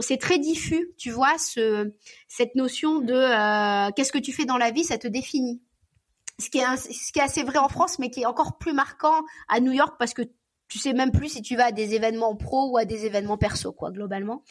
[0.00, 1.92] C'est très diffus, tu vois, ce,
[2.26, 5.60] cette notion de euh, qu'est-ce que tu fais dans la vie, ça te définit.
[6.40, 8.72] Ce qui, est, ce qui est assez vrai en France, mais qui est encore plus
[8.72, 10.22] marquant à New York parce que
[10.70, 13.36] tu sais même plus si tu vas à des événements pro ou à des événements
[13.36, 14.42] perso, quoi, globalement.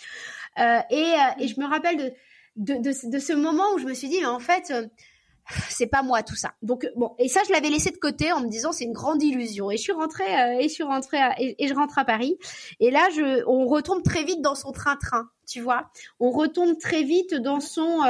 [0.60, 2.14] Euh, et, euh, et, je me rappelle de
[2.56, 4.86] de, de, de, ce moment où je me suis dit, mais en fait, euh,
[5.70, 6.56] c'est pas moi tout ça.
[6.62, 9.24] Donc bon, et ça je l'avais laissé de côté en me disant c'est une grande
[9.24, 9.72] illusion.
[9.72, 12.38] Et je suis rentrée et je suis rentrée et, et, je rentre à Paris.
[12.82, 15.90] Et là je, on retombe très vite dans son train-train, tu vois.
[16.20, 18.02] On retombe très vite dans son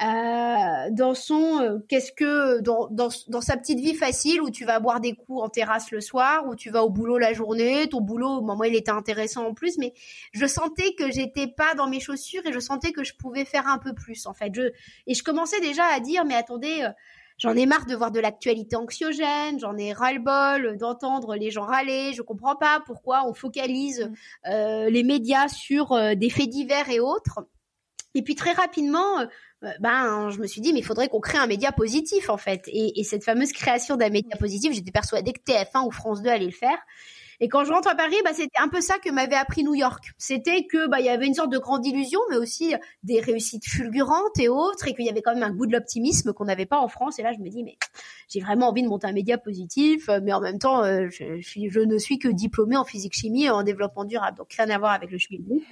[0.00, 4.64] euh, dans son euh, qu'est-ce que dans, dans, dans sa petite vie facile où tu
[4.64, 7.88] vas boire des coups en terrasse le soir où tu vas au boulot la journée
[7.88, 9.92] ton boulot bon, moi il était intéressant en plus mais
[10.32, 13.66] je sentais que j'étais pas dans mes chaussures et je sentais que je pouvais faire
[13.66, 14.70] un peu plus en fait je
[15.08, 16.90] et je commençais déjà à dire mais attendez euh,
[17.40, 22.12] J'en ai marre de voir de l'actualité anxiogène, j'en ai ras-le-bol d'entendre les gens râler,
[22.12, 24.10] je comprends pas pourquoi on focalise
[24.48, 27.46] euh, les médias sur des faits divers et autres.
[28.14, 29.24] Et puis très rapidement,
[29.80, 32.62] ben je me suis dit mais il faudrait qu'on crée un média positif en fait.
[32.68, 36.30] Et, et cette fameuse création d'un média positif, j'étais persuadée que TF1 ou France 2
[36.30, 36.78] allaient le faire.
[37.40, 39.74] Et quand je rentre à Paris, bah, c'était un peu ça que m'avait appris New
[39.74, 40.12] York.
[40.18, 43.66] C'était que bah, il y avait une sorte de grande illusion, mais aussi des réussites
[43.66, 46.66] fulgurantes et autres, et qu'il y avait quand même un goût de l'optimisme qu'on n'avait
[46.66, 47.18] pas en France.
[47.18, 47.76] Et là, je me dis, mais
[48.28, 51.98] j'ai vraiment envie de monter un média positif, mais en même temps, euh, je, ne
[51.98, 55.10] suis que diplômée en physique chimie et en développement durable, donc rien à voir avec
[55.10, 55.64] le schmilblick.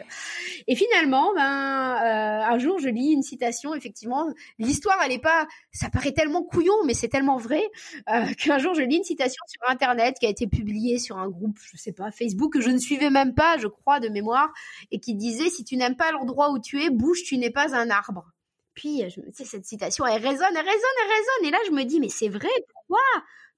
[0.66, 3.74] Et finalement, ben euh, un jour, je lis une citation.
[3.74, 4.26] Effectivement,
[4.59, 7.62] l'histoire, elle est pas, ça paraît tellement couillon, mais c'est tellement vrai
[8.09, 11.29] euh, qu'un jour, je lis une citation sur Internet qui a été publiée sur un
[11.29, 14.53] groupe je sais pas, Facebook que je ne suivais même pas, je crois, de mémoire,
[14.90, 17.75] et qui disait si tu n'aimes pas l'endroit où tu es, bouge, tu n'es pas
[17.75, 18.33] un arbre.
[18.75, 21.47] Puis, me dis, cette citation, elle résonne, elle résonne, elle résonne.
[21.47, 23.01] Et là, je me dis, mais c'est vrai, pourquoi?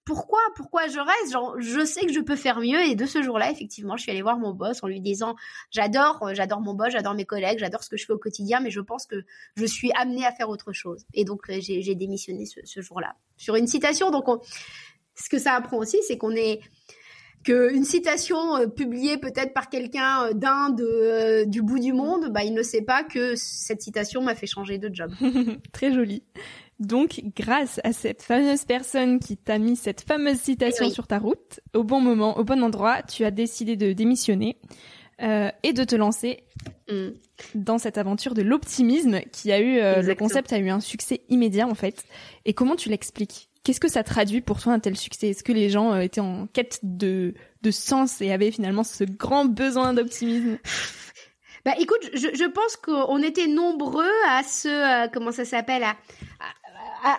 [0.09, 0.41] Pourquoi?
[0.57, 1.33] Pourquoi je reste?
[1.33, 2.81] Genre je sais que je peux faire mieux.
[2.81, 5.37] Et de ce jour-là effectivement je suis allée voir mon boss en lui disant
[5.71, 8.71] j'adore j'adore mon boss j'adore mes collègues j'adore ce que je fais au quotidien mais
[8.71, 9.23] je pense que
[9.55, 11.05] je suis amenée à faire autre chose.
[11.13, 13.17] Et donc j'ai démissionné ce, ce jour-là.
[13.37, 14.25] Sur une citation donc
[15.15, 16.63] ce que ça apprend aussi c'est qu'on est
[17.45, 22.45] qu'une citation euh, publiée peut-être par quelqu'un euh, d'Inde euh, du bout du monde, bah,
[22.45, 25.13] il ne sait pas que cette citation m'a fait changer de job.
[25.73, 26.23] Très joli.
[26.79, 31.61] Donc, grâce à cette fameuse personne qui t'a mis cette fameuse citation sur ta route,
[31.75, 34.59] au bon moment, au bon endroit, tu as décidé de démissionner
[35.21, 36.45] euh, et de te lancer
[36.89, 37.09] mm.
[37.57, 41.67] dans cette aventure de l'optimisme qui a eu le concept a eu un succès immédiat
[41.67, 42.05] en fait.
[42.45, 43.48] Et comment tu l'expliques?
[43.65, 45.29] Qu'est-ce que ça traduit pour toi un tel succès?
[45.29, 49.05] Est-ce que les gens euh, étaient en quête de, de sens et avaient finalement ce
[49.05, 50.59] grand besoin d'optimisme?
[51.65, 55.97] Bah écoute, je, je pense qu'on était nombreux à se euh, comment ça s'appelle à,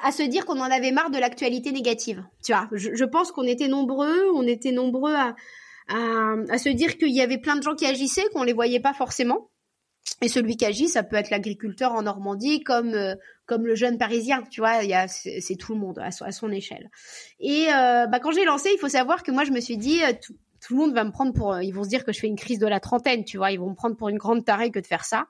[0.07, 2.23] à, se dire qu'on en avait marre de l'actualité négative.
[2.43, 5.35] Tu vois, je, je pense qu'on était nombreux, on était nombreux à,
[5.89, 8.93] à, se dire qu'il y avait plein de gens qui agissaient, qu'on les voyait pas
[8.93, 9.49] forcément.
[10.21, 13.15] Et celui qui agit, ça peut être l'agriculteur en Normandie, comme euh,
[13.49, 16.91] comme le jeune parisien, tu vois, c'est tout le monde à, son échelle.
[17.39, 20.03] Et euh, bah, quand j'ai lancé, il faut savoir que moi je me suis dit
[20.03, 22.19] euh, tout, tout, le monde va me prendre pour, ils vont se dire que je
[22.19, 24.45] fais une crise de la trentaine, tu vois, ils vont me prendre pour une grande
[24.45, 25.25] tarée que de faire ça.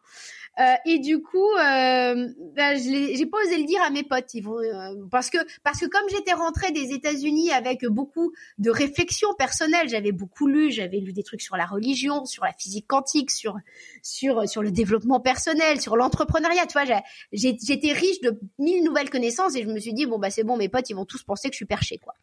[0.60, 4.34] Euh, et du coup, euh, ben, je j'ai pas osé le dire à mes potes,
[4.34, 8.70] ils vont, euh, parce que parce que comme j'étais rentrée des États-Unis avec beaucoup de
[8.70, 12.88] réflexions personnelles, j'avais beaucoup lu, j'avais lu des trucs sur la religion, sur la physique
[12.88, 13.58] quantique, sur
[14.04, 16.66] sur sur le développement personnel, sur l'entrepreneuriat.
[16.66, 20.30] Tu vois, j'étais riche de mille nouvelles connaissances et je me suis dit bon bah
[20.30, 22.14] c'est bon, mes potes ils vont tous penser que je suis perché quoi.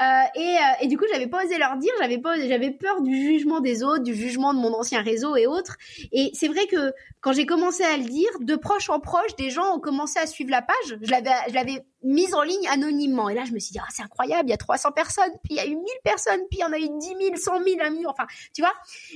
[0.00, 3.14] Euh, et, et du coup, j'avais pas osé leur dire, j'avais pas, j'avais peur du
[3.14, 5.76] jugement des autres, du jugement de mon ancien réseau et autres.
[6.12, 9.48] Et c'est vrai que quand j'ai commencé à le dire, de proche en proche, des
[9.48, 10.98] gens ont commencé à suivre la page.
[11.00, 13.28] Je l'avais, mise en ligne anonymement.
[13.28, 15.54] Et là, je me suis dit, ah, c'est incroyable, il y a 300 personnes, puis
[15.54, 17.62] il y a eu 1000 personnes, puis il y en a eu 10 000, 100
[17.62, 18.72] 000, 1 million, enfin, tu vois.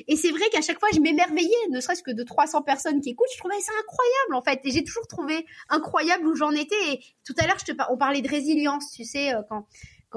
[0.06, 3.10] Et c'est vrai qu'à chaque fois, je m'émerveillais, ne serait-ce que de 300 personnes qui
[3.10, 4.60] écoutent, je trouvais ça incroyable, en fait.
[4.62, 6.92] Et j'ai toujours trouvé incroyable où j'en étais.
[6.92, 7.56] Et tout à l'heure,
[7.90, 9.66] on parlait de résilience, tu sais, euh, quand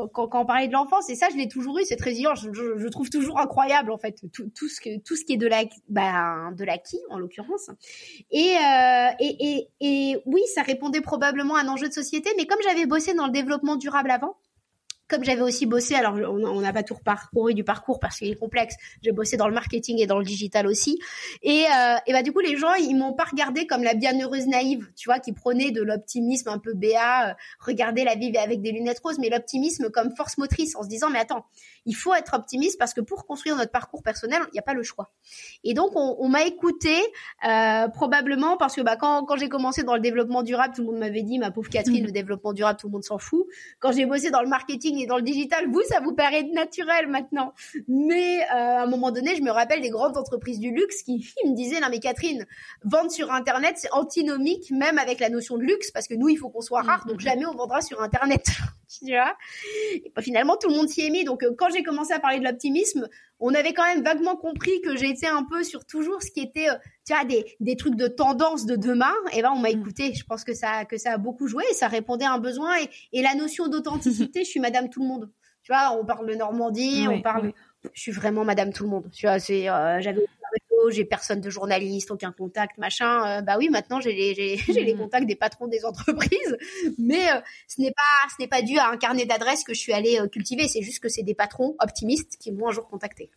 [0.08, 2.88] quand, on parlait de l'enfance, et ça, je l'ai toujours eu, cette résilience, je, je,
[2.88, 5.50] trouve toujours incroyable, en fait, tout, ce, qui est de
[5.90, 7.70] bah, l'acquis, en l'occurrence.
[7.70, 13.14] Euh, et oui, ça répondait probablement à un enjeu de société, mais comme j'avais bossé
[13.14, 14.36] dans le développement durable avant,
[15.10, 18.36] comme j'avais aussi bossé, alors on n'a pas tout parcouru du parcours parce qu'il est
[18.36, 18.76] complexe.
[19.02, 21.00] J'ai bossé dans le marketing et dans le digital aussi.
[21.42, 24.48] Et, euh, et bah du coup les gens ils m'ont pas regardé comme la bienheureuse
[24.48, 28.62] naïve, tu vois, qui prenait de l'optimisme un peu béat, euh, regarder la vie avec
[28.62, 31.46] des lunettes roses, mais l'optimisme comme force motrice en se disant mais attends,
[31.86, 34.76] il faut être optimiste parce que pour construire notre parcours personnel, il n'y a pas
[34.76, 35.12] le choix.
[35.64, 36.96] Et donc on, on m'a écouté
[37.48, 40.88] euh, probablement parce que bah quand quand j'ai commencé dans le développement durable, tout le
[40.88, 42.08] monde m'avait dit ma pauvre Catherine, mmh.
[42.08, 43.46] le développement durable, tout le monde s'en fout.
[43.80, 47.54] Quand j'ai bossé dans le marketing dans le digital, vous, ça vous paraît naturel maintenant.
[47.88, 51.34] Mais euh, à un moment donné, je me rappelle des grandes entreprises du luxe qui,
[51.46, 52.46] me disaient, non mais Catherine,
[52.84, 56.38] vendre sur Internet, c'est antinomique même avec la notion de luxe, parce que nous, il
[56.38, 58.46] faut qu'on soit rare, donc jamais on vendra sur Internet.
[58.90, 59.36] Tu vois
[59.94, 61.24] et bah, Finalement, tout le monde s'y est mis.
[61.24, 63.08] Donc euh, quand j'ai commencé à parler de l'optimisme,
[63.40, 66.70] on avait quand même vaguement compris que j'étais un peu sur toujours ce qui était,
[66.70, 66.76] euh,
[67.06, 69.14] tu vois, des, des trucs de tendance de demain.
[69.34, 69.80] Et ben, on m'a mm.
[69.80, 70.14] écouté.
[70.14, 72.78] Je pense que ça, que ça a beaucoup joué et ça répondait à un besoin.
[72.80, 75.32] Et, et la notion d'authenticité, je suis Madame Tout le Monde.
[75.64, 77.54] Tu vois, on parle de Normandie, on parle.
[77.94, 79.10] Je suis vraiment Madame Tout le Monde.
[79.12, 80.26] Tu vois, c'est, euh, j'avais
[80.90, 83.40] j'ai personne de journaliste, aucun contact, machin.
[83.40, 84.98] Euh, bah oui, maintenant j'ai les, j'ai, les mm.
[84.98, 86.58] contacts des patrons des entreprises,
[86.98, 89.80] mais euh, ce n'est pas ce n'est pas dû à un carnet d'adresses que je
[89.80, 90.68] suis allée euh, cultiver.
[90.68, 93.30] C'est juste que c'est des patrons optimistes qui m'ont un jour contacté.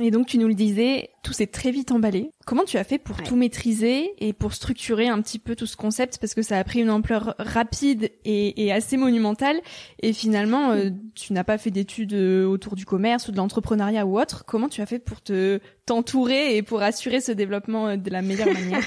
[0.00, 2.30] Et donc tu nous le disais, tout s'est très vite emballé.
[2.46, 5.76] Comment tu as fait pour tout maîtriser et pour structurer un petit peu tout ce
[5.76, 6.18] concept?
[6.18, 9.60] Parce que ça a pris une ampleur rapide et, et assez monumentale
[10.00, 14.06] et finalement euh, tu n'as pas fait d'études euh, autour du commerce ou de l'entrepreneuriat
[14.06, 14.44] ou autre.
[14.46, 18.22] Comment tu as fait pour te t'entourer et pour assurer ce développement euh, de la
[18.22, 18.84] meilleure manière?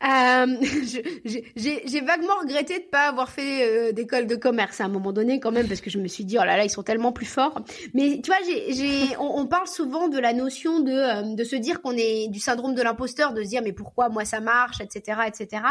[1.56, 5.40] j'ai vaguement regretté de pas avoir fait euh, d'école de commerce à un moment donné
[5.40, 7.26] quand même parce que je me suis dit oh là là ils sont tellement plus
[7.26, 7.60] forts.
[7.92, 11.54] Mais tu vois, j'ai on, on, parle souvent de la notion de euh, de se
[11.56, 14.80] dire qu'on est du syndrome de l'imposteur, de se dire mais pourquoi moi ça marche,
[14.80, 15.64] etc., etc.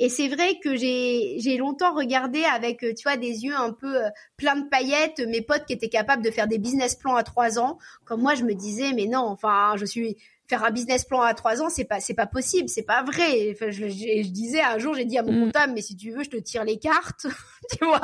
[0.00, 4.00] Et c'est vrai que j'ai longtemps regardé avec tu vois des yeux un peu
[4.36, 7.60] plein de paillettes mes potes qui étaient capables de faire des business plans à trois
[7.60, 7.78] ans.
[8.04, 10.16] Comme moi je me disais mais non enfin je suis
[10.52, 13.52] faire un business plan à trois ans, c'est pas, c'est pas possible, c'est pas vrai.
[13.52, 15.44] Enfin, je, je, je disais un jour, j'ai dit à mon mm.
[15.46, 17.26] comptable, mais si tu veux, je te tire les cartes,
[17.70, 18.00] tu vois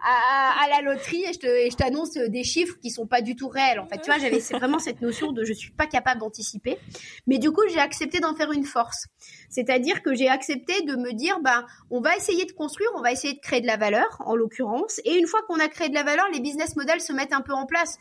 [0.00, 3.36] à, la loterie et je, te, et je t'annonce des chiffres qui sont pas du
[3.36, 3.78] tout réels.
[3.78, 6.78] En fait, tu vois, j'avais c'est vraiment cette notion de je suis pas capable d'anticiper.
[7.26, 9.06] Mais du coup, j'ai accepté d'en faire une force.
[9.54, 13.12] C'est-à-dire que j'ai accepté de me dire, bah, on va essayer de construire, on va
[13.12, 15.00] essayer de créer de la valeur, en l'occurrence.
[15.04, 17.40] Et une fois qu'on a créé de la valeur, les business models se mettent un
[17.40, 17.98] peu en place.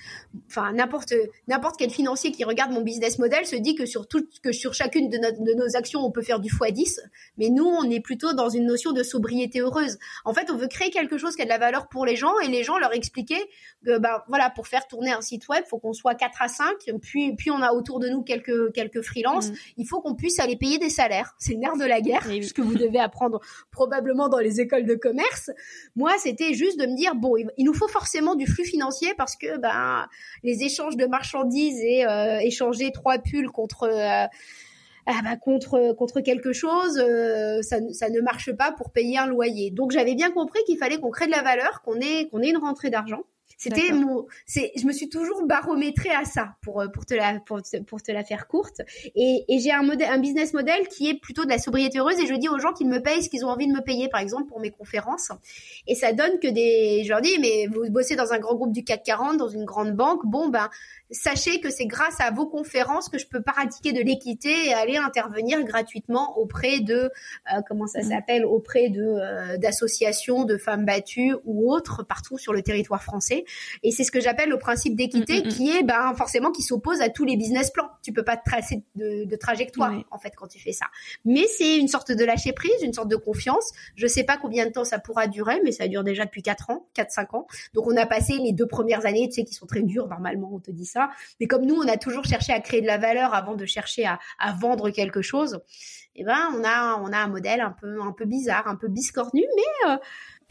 [0.47, 1.13] Enfin, n'importe
[1.47, 4.73] n'importe quel financier qui regarde mon business model se dit que sur tout, que sur
[4.73, 6.99] chacune de, de nos actions, on peut faire du x10.
[7.37, 9.99] Mais nous, on est plutôt dans une notion de sobriété heureuse.
[10.25, 12.39] En fait, on veut créer quelque chose qui a de la valeur pour les gens
[12.39, 13.47] et les gens leur expliquaient
[13.85, 16.67] que ben voilà pour faire tourner un site web, faut qu'on soit 4 à 5,
[17.01, 19.55] puis puis on a autour de nous quelques quelques freelances, mm.
[19.77, 21.35] il faut qu'on puisse aller payer des salaires.
[21.43, 24.85] C'est le nerf de la guerre, ce que vous devez apprendre probablement dans les écoles
[24.85, 25.51] de commerce.
[25.95, 29.35] Moi, c'était juste de me dire bon, il nous faut forcément du flux financier parce
[29.35, 30.07] que ben
[30.43, 34.25] les échanges de marchandises et euh, échanger trois pulls contre euh,
[35.05, 39.27] ah bah contre contre quelque chose, euh, ça, ça ne marche pas pour payer un
[39.27, 39.69] loyer.
[39.69, 42.51] Donc j'avais bien compris qu'il fallait qu'on crée de la valeur, qu'on ait qu'on ait
[42.51, 43.23] une rentrée d'argent.
[43.63, 47.39] C'était mon, c'est, je me suis toujours barométrée à ça pour euh, pour te la
[47.39, 48.81] pour, pour te la faire courte.
[49.15, 52.19] Et, et j'ai un modèle, un business model qui est plutôt de la sobriété heureuse.
[52.19, 54.09] Et je dis aux gens qu'ils me payent ce qu'ils ont envie de me payer,
[54.09, 55.29] par exemple pour mes conférences.
[55.87, 58.73] Et ça donne que des, je leur dis, mais vous bossez dans un grand groupe
[58.73, 60.25] du CAC 40, dans une grande banque.
[60.25, 60.69] Bon ben,
[61.11, 64.97] sachez que c'est grâce à vos conférences que je peux pratiquer de l'équité et aller
[64.97, 68.09] intervenir gratuitement auprès de euh, comment ça mmh.
[68.09, 73.45] s'appelle auprès de euh, d'associations de femmes battues ou autres partout sur le territoire français
[73.83, 76.61] et c'est ce que j'appelle le principe d'équité mmh, mmh, qui est ben forcément qui
[76.61, 77.89] s'oppose à tous les business plans.
[78.03, 80.85] Tu peux pas te tracer de, de trajectoire en fait quand tu fais ça.
[81.25, 83.71] Mais c'est une sorte de lâcher prise une sorte de confiance.
[83.95, 86.69] Je sais pas combien de temps ça pourra durer mais ça dure déjà depuis 4
[86.69, 87.47] ans 4 5 ans.
[87.73, 90.51] Donc on a passé les deux premières années tu sais qui sont très dures normalement
[90.53, 91.09] on te dit ça.
[91.39, 94.05] Mais comme nous, on a toujours cherché à créer de la valeur avant de chercher
[94.05, 94.19] à,
[94.59, 95.59] vendre quelque chose,
[96.15, 98.87] eh ben, on a, on a un modèle un peu, un peu bizarre, un peu
[98.87, 99.97] biscornu, mais euh,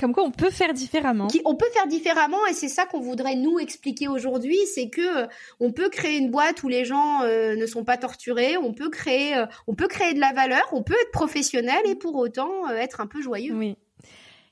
[0.03, 1.29] comme quoi on peut faire différemment.
[1.45, 5.27] on peut faire différemment et c'est ça qu'on voudrait nous expliquer aujourd'hui, c'est que euh,
[5.61, 8.91] on peut créer une boîte où les gens euh, ne sont pas torturés, on peut
[8.91, 13.01] créer, on peut créer de la valeur, on peut être professionnel et pour autant être
[13.01, 13.55] un peu joyeux.
[13.55, 13.77] Oui.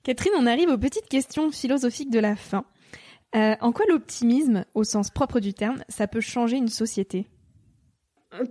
[0.02, 2.64] Catherine, on arrive aux petites questions philosophiques de la fin.
[3.36, 7.26] Euh, en quoi l'optimisme, au sens propre du terme, ça peut changer une société?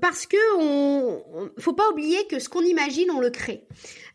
[0.02, 3.64] Parce que on, faut pas oublier que ce qu'on imagine, on le crée.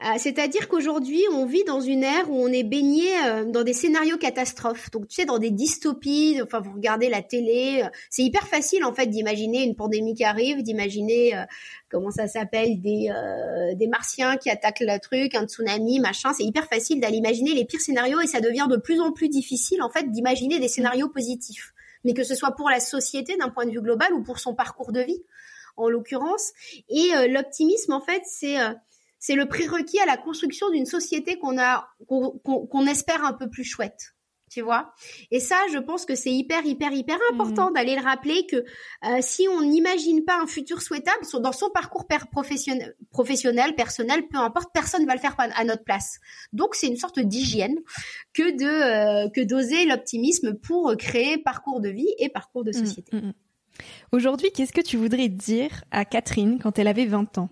[0.03, 3.72] Euh, c'est-à-dire qu'aujourd'hui, on vit dans une ère où on est baigné euh, dans des
[3.72, 4.90] scénarios catastrophes.
[4.90, 6.40] Donc, tu sais, dans des dystopies.
[6.42, 10.62] Enfin, vous regardez la télé, c'est hyper facile en fait d'imaginer une pandémie qui arrive,
[10.62, 11.33] d'imaginer
[11.94, 16.33] comment ça s'appelle, des, euh, des martiens qui attaquent le truc, un tsunami, machin.
[16.33, 19.29] C'est hyper facile d'aller imaginer les pires scénarios et ça devient de plus en plus
[19.29, 21.72] difficile en fait d'imaginer des scénarios positifs.
[22.03, 24.55] Mais que ce soit pour la société d'un point de vue global ou pour son
[24.55, 25.22] parcours de vie,
[25.76, 26.52] en l'occurrence.
[26.88, 28.72] Et euh, l'optimisme, en fait, c'est euh,
[29.18, 33.64] c'est le prérequis à la construction d'une société qu'on a qu'on espère un peu plus
[33.64, 34.14] chouette
[34.54, 34.94] tu vois?
[35.32, 37.72] Et ça, je pense que c'est hyper, hyper, hyper important mmh.
[37.72, 42.06] d'aller le rappeler que euh, si on n'imagine pas un futur souhaitable dans son parcours
[42.30, 46.20] professionnel, professionnel, personnel, peu importe, personne ne va le faire à notre place.
[46.52, 47.76] Donc, c'est une sorte d'hygiène
[48.32, 52.87] que de euh, que d'oser l'optimisme pour créer parcours de vie et parcours de mmh,
[52.87, 53.16] société.
[53.16, 53.32] Mmh,
[54.12, 57.48] Aujourd'hui, qu'est-ce que tu voudrais dire à Catherine quand elle avait 20 ans?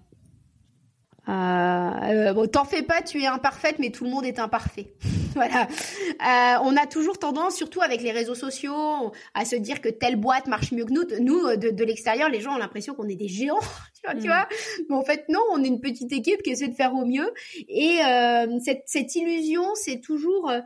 [1.29, 4.93] Euh, bon, t'en fais pas, tu es imparfaite, mais tout le monde est imparfait.
[5.35, 5.67] voilà.
[5.67, 10.17] Euh, on a toujours tendance, surtout avec les réseaux sociaux, à se dire que telle
[10.17, 11.05] boîte marche mieux que nous.
[11.21, 13.61] Nous, de, de l'extérieur, les gens ont l'impression qu'on est des géants,
[13.95, 14.31] tu vois, tu mm.
[14.31, 14.49] vois.
[14.89, 17.33] Mais en fait, non, on est une petite équipe qui essaie de faire au mieux.
[17.69, 20.61] Et euh, cette, cette illusion, c'est toujours euh,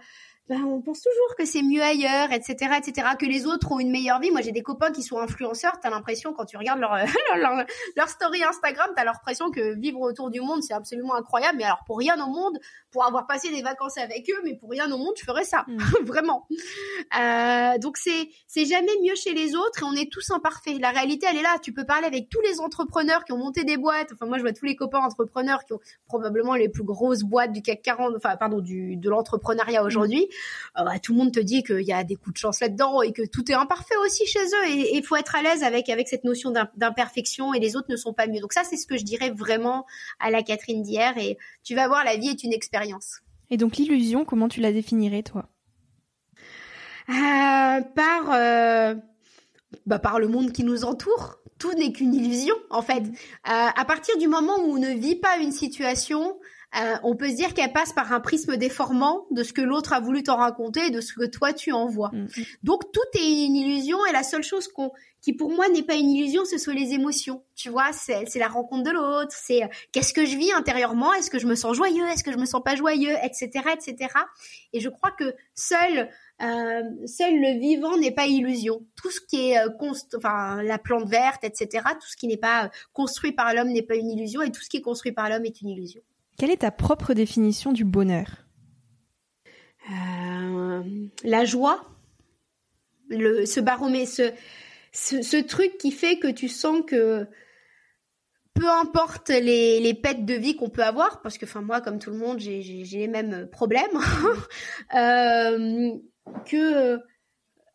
[0.48, 3.90] ben, on pense toujours que c'est mieux ailleurs, etc., etc., que les autres ont une
[3.90, 4.30] meilleure vie.
[4.30, 5.80] Moi, j'ai des copains qui sont influenceurs.
[5.80, 6.96] T'as l'impression quand tu regardes leur,
[7.37, 7.64] leur,
[7.96, 11.59] leur story Instagram, t'as l'impression que vivre autour du monde, c'est absolument incroyable.
[11.59, 12.59] Mais alors, pour rien au monde,
[12.92, 15.64] pour avoir passé des vacances avec eux, mais pour rien au monde, je ferais ça,
[15.66, 15.78] mm.
[16.04, 16.46] vraiment.
[17.18, 20.78] Euh, donc c'est c'est jamais mieux chez les autres et on est tous imparfaits.
[20.80, 21.59] La réalité, elle est là.
[21.61, 24.12] Tu peux parler avec tous les entrepreneurs qui ont monté des boîtes.
[24.12, 27.52] Enfin, moi, je vois tous les copains entrepreneurs qui ont probablement les plus grosses boîtes
[27.52, 30.26] du CAC 40, enfin, pardon, du de l'entrepreneuriat aujourd'hui.
[30.26, 30.36] Euh, bah,
[31.03, 33.22] tout le monde te dit qu'il y a des coups de chance là-dedans et que
[33.27, 36.25] tout est imparfait aussi chez eux et il faut être à l'aise avec avec cette
[36.25, 38.40] notion d'imperfection et les autres ne sont pas mieux.
[38.40, 39.87] Donc ça c'est ce que je dirais vraiment
[40.18, 43.20] à la Catherine d'hier et tu vas voir la vie est une expérience.
[43.51, 45.49] Et donc l'illusion comment tu la définirais toi?
[47.09, 48.94] Euh, Par euh,
[49.87, 51.37] bah, par le monde qui nous entoure.
[51.59, 53.03] Tout n'est qu'une illusion en fait.
[53.44, 56.38] à partir du moment où on ne vit pas une situation,
[56.78, 59.92] euh, on peut se dire qu'elle passe par un prisme déformant de ce que l'autre
[59.92, 62.10] a voulu t'en raconter et de ce que toi tu en vois.
[62.12, 62.26] Mm.
[62.62, 64.90] Donc tout est une illusion et la seule chose qu'on
[65.22, 67.42] qui pour moi n'est pas une illusion, ce sont les émotions.
[67.56, 71.30] Tu vois, c'est la rencontre de l'autre, c'est euh, qu'est-ce que je vis intérieurement, est-ce
[71.30, 74.08] que je me sens joyeux, est-ce que je me sens pas joyeux, etc., etc.
[74.72, 76.08] Et je crois que seul
[76.42, 78.86] euh, seul le vivant n'est pas illusion.
[78.94, 79.58] Tout ce qui est
[80.14, 81.84] enfin la plante verte, etc.
[81.94, 84.68] Tout ce qui n'est pas construit par l'homme n'est pas une illusion et tout ce
[84.68, 86.02] qui est construit par l'homme est une illusion.
[86.38, 88.45] Quelle est ta propre définition du bonheur?
[89.91, 90.82] Euh,
[91.24, 91.87] La joie,
[93.11, 94.34] ce baromètre,
[94.93, 97.26] ce, truc qui fait que tu sens que
[98.55, 102.18] peu importe les, pets de vie qu'on peut avoir, parce que moi, comme tout le
[102.18, 103.99] monde, j'ai les mêmes problèmes,
[104.95, 105.91] euh,
[106.47, 106.99] que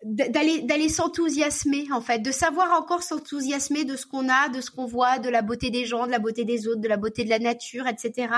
[0.04, 4.72] d'aller d'aller s'enthousiasmer en fait de savoir encore s'enthousiasmer de ce qu'on a de ce
[4.72, 7.24] qu'on voit de la beauté des gens de la beauté des autres de la beauté
[7.24, 8.34] de la nature etc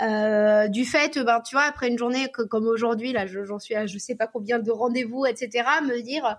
[0.00, 3.86] euh, du fait ben tu vois après une journée comme aujourd'hui là j'en suis à
[3.86, 6.38] je sais pas combien de rendez-vous etc me dire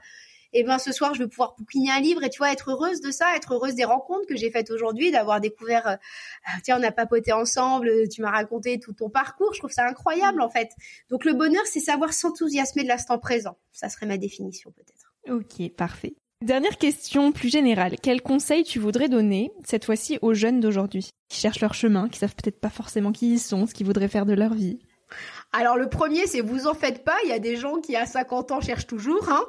[0.56, 3.02] et ben ce soir je vais pouvoir bouquiner un livre et tu vois être heureuse
[3.02, 5.96] de ça, être heureuse des rencontres que j'ai faites aujourd'hui, d'avoir découvert, euh,
[6.64, 10.42] tiens on a papoté ensemble, tu m'as raconté tout ton parcours, je trouve ça incroyable
[10.42, 10.70] en fait.
[11.10, 15.12] Donc le bonheur c'est savoir s'enthousiasmer de l'instant présent, ça serait ma définition peut-être.
[15.30, 16.16] Ok parfait.
[16.42, 17.96] Dernière question plus générale.
[18.02, 22.20] Quel conseil tu voudrais donner, cette fois-ci, aux jeunes d'aujourd'hui, qui cherchent leur chemin, qui
[22.20, 24.80] savent peut-être pas forcément qui ils sont, ce qu'ils voudraient faire de leur vie?
[25.58, 27.16] Alors le premier, c'est vous en faites pas.
[27.24, 29.30] Il y a des gens qui à 50 ans cherchent toujours.
[29.30, 29.46] Hein.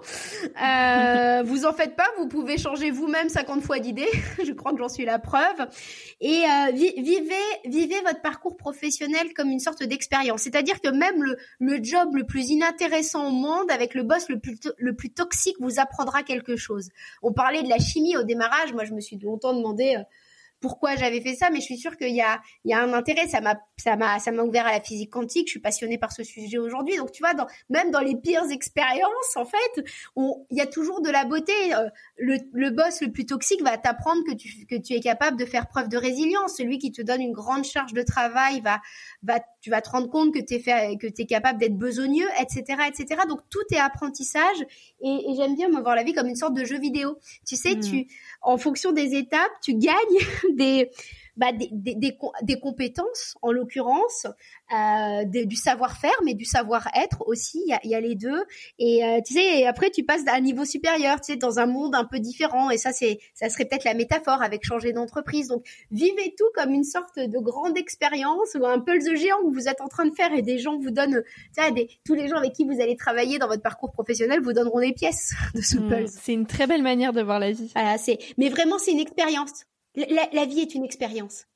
[0.62, 2.06] Euh, vous en faites pas.
[2.18, 4.08] Vous pouvez changer vous-même 50 fois d'idées.
[4.44, 5.66] Je crois que j'en suis la preuve.
[6.20, 10.42] Et euh, vivez, votre parcours professionnel comme une sorte d'expérience.
[10.42, 14.38] C'est-à-dire que même le, le job le plus inintéressant au monde, avec le boss le
[14.38, 16.90] plus le plus toxique, vous apprendra quelque chose.
[17.22, 18.72] On parlait de la chimie au démarrage.
[18.72, 19.96] Moi, je me suis longtemps demandé.
[19.98, 20.02] Euh,
[20.60, 22.92] pourquoi j'avais fait ça, mais je suis sûre qu'il y a, il y a un
[22.92, 23.26] intérêt.
[23.28, 25.48] Ça m'a, ça m'a, ça m'a ouvert à la physique quantique.
[25.48, 26.96] Je suis passionnée par ce sujet aujourd'hui.
[26.96, 29.84] Donc, tu vois, dans, même dans les pires expériences, en fait,
[30.16, 31.52] il y a toujours de la beauté.
[31.74, 31.88] Euh,
[32.18, 35.44] le, le boss le plus toxique va t'apprendre que tu, que tu es capable de
[35.44, 36.56] faire preuve de résilience.
[36.56, 38.80] Celui qui te donne une grande charge de travail va,
[39.22, 41.76] va, tu vas te rendre compte que tu es fait, que tu es capable d'être
[41.76, 43.22] besogneux, etc., etc.
[43.28, 44.66] Donc, tout est apprentissage.
[45.02, 47.18] Et, et j'aime bien me voir la vie comme une sorte de jeu vidéo.
[47.46, 47.80] Tu sais, mmh.
[47.80, 48.06] tu,
[48.42, 49.94] en fonction des étapes, tu gagnes
[50.54, 50.90] des,
[51.36, 54.26] bah, des, des, des, des, compétences, en l'occurrence,
[54.72, 57.62] euh, du savoir-faire, mais du savoir-être aussi.
[57.66, 58.42] Il y a, y a, les deux.
[58.78, 61.66] Et euh, tu sais, après tu passes à un niveau supérieur, tu sais, dans un
[61.66, 62.70] monde un peu différent.
[62.70, 65.48] Et ça, c'est, ça serait peut-être la métaphore avec changer d'entreprise.
[65.48, 69.68] Donc, vivez tout comme une sorte de grande expérience ou un puzzle géant que vous
[69.68, 71.22] êtes en train de faire et des gens vous donnent,
[71.54, 74.40] tu sais, des, tous les gens avec qui vous allez travailler dans votre parcours professionnel
[74.40, 76.18] vous donneront des pièces de ce mmh, puzzle.
[76.22, 77.70] C'est une très belle manière de voir la vie.
[77.74, 79.66] Voilà, c'est, mais vraiment, c'est une expérience.
[79.96, 81.46] La, vie est une expérience.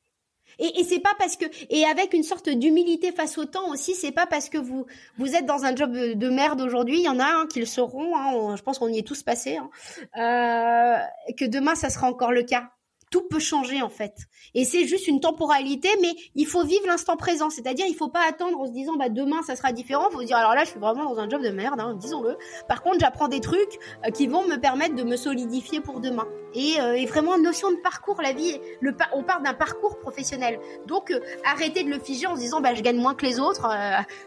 [0.58, 3.94] Et, et c'est pas parce que et avec une sorte d'humilité face au temps aussi,
[3.94, 4.86] c'est pas parce que vous
[5.16, 7.66] vous êtes dans un job de merde aujourd'hui, il y en a hein, qui le
[7.66, 8.16] seront.
[8.16, 9.70] Hein, je pense qu'on y est tous passés, hein,
[10.16, 12.70] euh, que demain ça sera encore le cas
[13.10, 14.14] tout peut changer en fait.
[14.54, 17.50] Et c'est juste une temporalité, mais il faut vivre l'instant présent.
[17.50, 20.06] C'est-à-dire, il faut pas attendre en se disant, bah demain ça sera différent.
[20.10, 21.94] Il faut se dire, alors là, je suis vraiment dans un job de merde, hein,
[21.94, 22.36] disons-le.
[22.68, 26.26] Par contre, j'apprends des trucs euh, qui vont me permettre de me solidifier pour demain.
[26.54, 30.58] Et, euh, et vraiment, notion de parcours, la vie, le, on parle d'un parcours professionnel.
[30.86, 33.40] Donc, euh, arrêtez de le figer en se disant, bah je gagne moins que les
[33.40, 33.68] autres.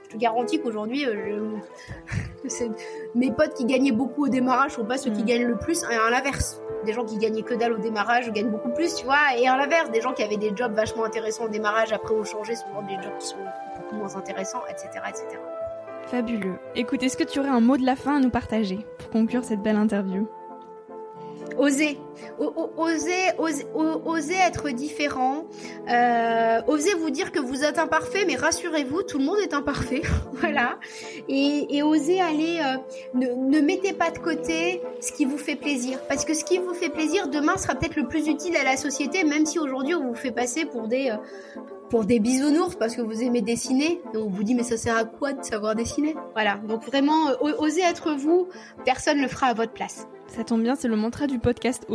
[0.04, 1.06] je te garantis qu'aujourd'hui,
[3.16, 5.26] mes potes qui gagnaient beaucoup au démarrage sont pas ceux qui mm.
[5.26, 5.84] gagnent le plus.
[5.84, 9.38] À l'inverse, des gens qui gagnaient que dalle au démarrage gagnent beaucoup plus, tu vois.
[9.38, 12.24] Et à l'inverse, des gens qui avaient des jobs vachement intéressants au démarrage, après ont
[12.24, 13.38] changé, souvent des jobs qui sont
[13.78, 15.26] beaucoup moins intéressants, etc., etc.
[16.08, 16.60] Fabuleux.
[16.76, 19.44] Écoute, est-ce que tu aurais un mot de la fin à nous partager pour conclure
[19.44, 20.28] cette belle interview?
[22.40, 25.46] Osez, osez, osez, être différent.
[25.90, 30.02] Euh, osez vous dire que vous êtes imparfait, mais rassurez-vous, tout le monde est imparfait,
[30.34, 30.80] voilà.
[31.28, 32.60] Et, osez aller.
[32.64, 32.78] Euh,
[33.14, 36.74] ne, mettez pas de côté ce qui vous fait plaisir, parce que ce qui vous
[36.74, 40.08] fait plaisir demain sera peut-être le plus utile à la société, même si aujourd'hui on
[40.08, 41.18] vous fait passer pour des euh,
[41.90, 44.02] pour des bisounours parce que vous aimez dessiner.
[44.16, 46.16] On vous dit mais ça sert à quoi de savoir dessiner?
[46.34, 46.56] Voilà.
[46.68, 48.48] Donc vraiment, osez être vous.
[48.84, 50.08] Personne ne le fera à votre place.
[50.36, 51.86] Ça tombe bien, c'est le mantra du podcast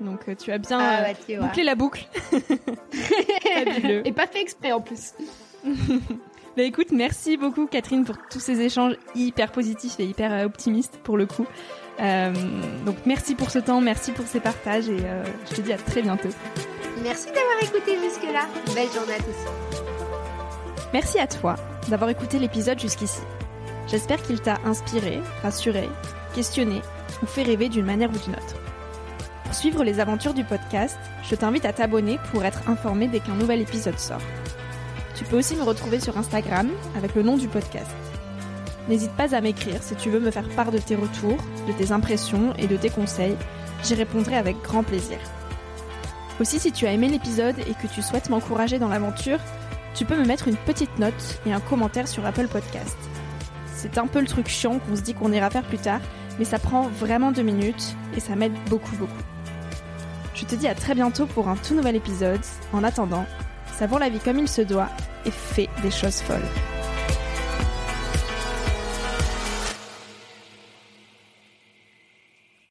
[0.00, 2.06] Donc euh, tu as bien ah, euh, bouclé la boucle.
[4.04, 5.14] Et pas fait exprès en plus.
[6.56, 10.98] bah écoute, merci beaucoup Catherine pour tous ces échanges hyper positifs et hyper euh, optimistes
[11.02, 11.46] pour le coup.
[11.98, 14.98] donc merci pour ce temps, merci pour ces partages et
[15.50, 16.30] je te dis à très bientôt.
[17.02, 18.46] Merci d'avoir écouté jusque-là.
[18.74, 19.78] Belle journée à tous.
[20.92, 21.56] Merci à toi
[21.88, 23.20] d'avoir écouté l'épisode jusqu'ici.
[23.88, 25.88] J'espère qu'il t'a inspiré, rassuré,
[26.34, 26.80] questionné
[27.22, 28.67] ou fait rêver d'une manière ou d'une autre.
[29.48, 33.34] Pour suivre les aventures du podcast, je t'invite à t'abonner pour être informé dès qu'un
[33.34, 34.20] nouvel épisode sort.
[35.14, 37.90] Tu peux aussi me retrouver sur Instagram avec le nom du podcast.
[38.90, 41.92] N'hésite pas à m'écrire si tu veux me faire part de tes retours, de tes
[41.92, 43.38] impressions et de tes conseils.
[43.82, 45.16] J'y répondrai avec grand plaisir.
[46.40, 49.40] Aussi, si tu as aimé l'épisode et que tu souhaites m'encourager dans l'aventure,
[49.94, 52.98] tu peux me mettre une petite note et un commentaire sur Apple Podcast.
[53.74, 56.02] C'est un peu le truc chiant qu'on se dit qu'on ira faire plus tard,
[56.38, 59.37] mais ça prend vraiment deux minutes et ça m'aide beaucoup beaucoup.
[60.38, 62.40] Je te dis à très bientôt pour un tout nouvel épisode.
[62.72, 63.26] En attendant,
[63.76, 64.88] savons la vie comme il se doit
[65.26, 66.77] et fais des choses folles.